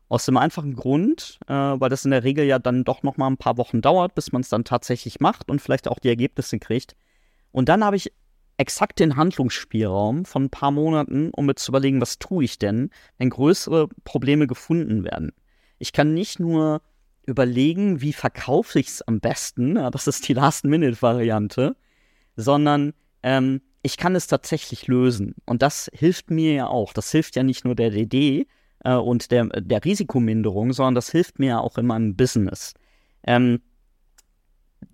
[0.10, 3.28] Aus dem einfachen Grund, äh, weil das in der Regel ja dann doch noch mal
[3.28, 6.58] ein paar Wochen dauert, bis man es dann tatsächlich macht und vielleicht auch die Ergebnisse
[6.58, 6.96] kriegt.
[7.54, 8.12] Und dann habe ich
[8.58, 12.90] exakt den Handlungsspielraum von ein paar Monaten, um mir zu überlegen, was tue ich denn,
[13.18, 15.32] wenn größere Probleme gefunden werden.
[15.80, 16.82] Ich kann nicht nur
[17.26, 21.76] überlegen, wie verkaufe ich es am besten, das ist die Last-Minute-Variante,
[22.36, 25.36] sondern ähm, ich kann es tatsächlich lösen.
[25.46, 26.94] Und das hilft mir ja auch.
[26.94, 28.48] Das hilft ja nicht nur der DD
[28.84, 32.74] äh, und der, der Risikominderung, sondern das hilft mir ja auch in meinem Business.
[33.26, 33.62] Ähm,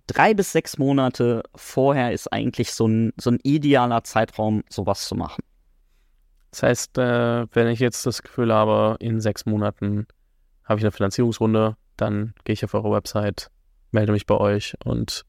[0.08, 5.16] drei bis sechs Monate vorher ist eigentlich so ein, so ein idealer Zeitraum, sowas zu
[5.16, 5.44] machen.
[6.52, 10.08] Das heißt, äh, wenn ich jetzt das Gefühl habe, in sechs Monaten
[10.64, 13.50] habe ich eine Finanzierungsrunde, dann gehe ich auf eure Website,
[13.92, 15.26] melde mich bei euch und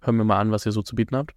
[0.00, 1.32] höre mir mal an, was ihr so zu bieten habt.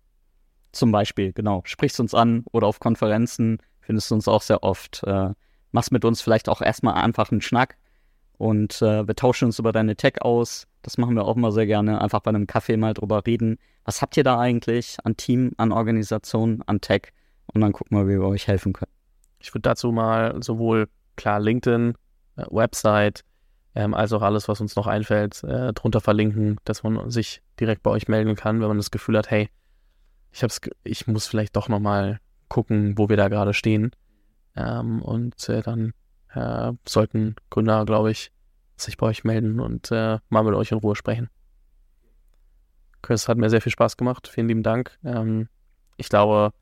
[0.71, 1.61] Zum Beispiel, genau.
[1.65, 5.03] Sprichst uns an oder auf Konferenzen, findest du uns auch sehr oft.
[5.05, 5.31] Äh,
[5.71, 7.77] machst mit uns vielleicht auch erstmal einfach einen Schnack
[8.39, 10.65] und äh, wir tauschen uns über deine Tech aus.
[10.81, 11.99] Das machen wir auch immer sehr gerne.
[11.99, 13.59] Einfach bei einem Kaffee mal drüber reden.
[13.83, 17.11] Was habt ihr da eigentlich an Team, an Organisation, an Tech?
[17.53, 18.93] Und dann gucken wir, wie wir euch helfen können.
[19.39, 20.87] Ich würde dazu mal sowohl
[21.17, 21.95] klar LinkedIn,
[22.37, 23.25] äh, Website,
[23.75, 27.83] ähm, als auch alles, was uns noch einfällt, äh, drunter verlinken, dass man sich direkt
[27.83, 29.49] bei euch melden kann, wenn man das Gefühl hat, hey,
[30.31, 33.91] ich hab's, ich muss vielleicht doch nochmal gucken, wo wir da gerade stehen.
[34.55, 35.91] Ähm, und äh, dann
[36.33, 38.31] äh, sollten Gründer, glaube ich,
[38.77, 41.29] sich bei euch melden und äh, mal mit euch in Ruhe sprechen.
[43.01, 44.27] Chris, hat mir sehr viel Spaß gemacht.
[44.27, 44.97] Vielen lieben Dank.
[45.03, 45.47] Ähm,
[45.97, 46.53] ich glaube,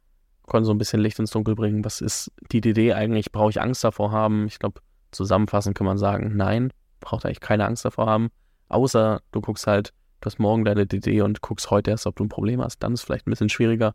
[0.42, 1.84] wir konnten so ein bisschen Licht ins Dunkel bringen.
[1.84, 3.32] Was ist die Idee eigentlich?
[3.32, 4.48] Brauche ich Angst davor haben?
[4.48, 8.30] Ich glaube, zusammenfassend kann man sagen, nein, braucht eigentlich keine Angst davor haben.
[8.70, 12.24] Außer du guckst halt, du hast morgen deine DD und guckst heute erst, ob du
[12.24, 12.80] ein Problem hast.
[12.80, 13.94] Dann ist es vielleicht ein bisschen schwieriger.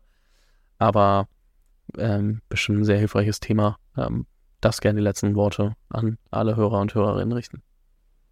[0.77, 1.27] Aber
[1.97, 3.77] ähm, bestimmt ein sehr hilfreiches Thema.
[3.97, 4.25] Ähm,
[4.63, 7.61] das gerne die letzten Worte an alle Hörer und Hörerinnen richten.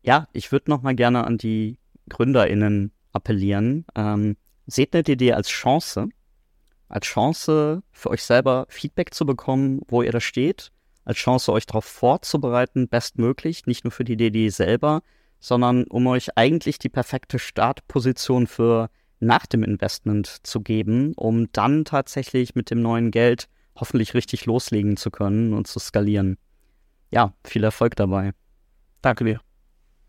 [0.04, 1.78] Ja, ich würde noch mal gerne an die
[2.10, 3.86] GründerInnen appellieren.
[3.96, 6.10] Ähm, seht eine DD als Chance,
[6.90, 10.72] als Chance für euch selber Feedback zu bekommen, wo ihr da steht,
[11.06, 15.02] als Chance euch darauf vorzubereiten, bestmöglich, nicht nur für die DD selber,
[15.40, 21.86] sondern um euch eigentlich die perfekte Startposition für nach dem Investment zu geben, um dann
[21.86, 26.38] tatsächlich mit dem neuen Geld hoffentlich richtig loslegen zu können und zu skalieren.
[27.12, 28.32] Ja, viel Erfolg dabei.
[29.02, 29.42] Danke dir.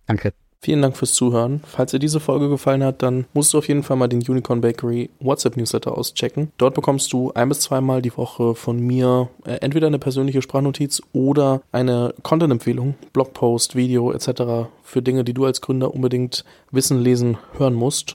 [0.06, 0.34] Danke.
[0.64, 1.60] Vielen Dank fürs Zuhören.
[1.66, 4.60] Falls dir diese Folge gefallen hat, dann musst du auf jeden Fall mal den Unicorn
[4.60, 6.52] Bakery WhatsApp Newsletter auschecken.
[6.56, 11.02] Dort bekommst du ein bis zweimal die Woche von mir äh, entweder eine persönliche Sprachnotiz
[11.12, 14.70] oder eine Content-Empfehlung, Blogpost, Video etc.
[14.84, 18.14] für Dinge, die du als Gründer unbedingt wissen, lesen, hören musst.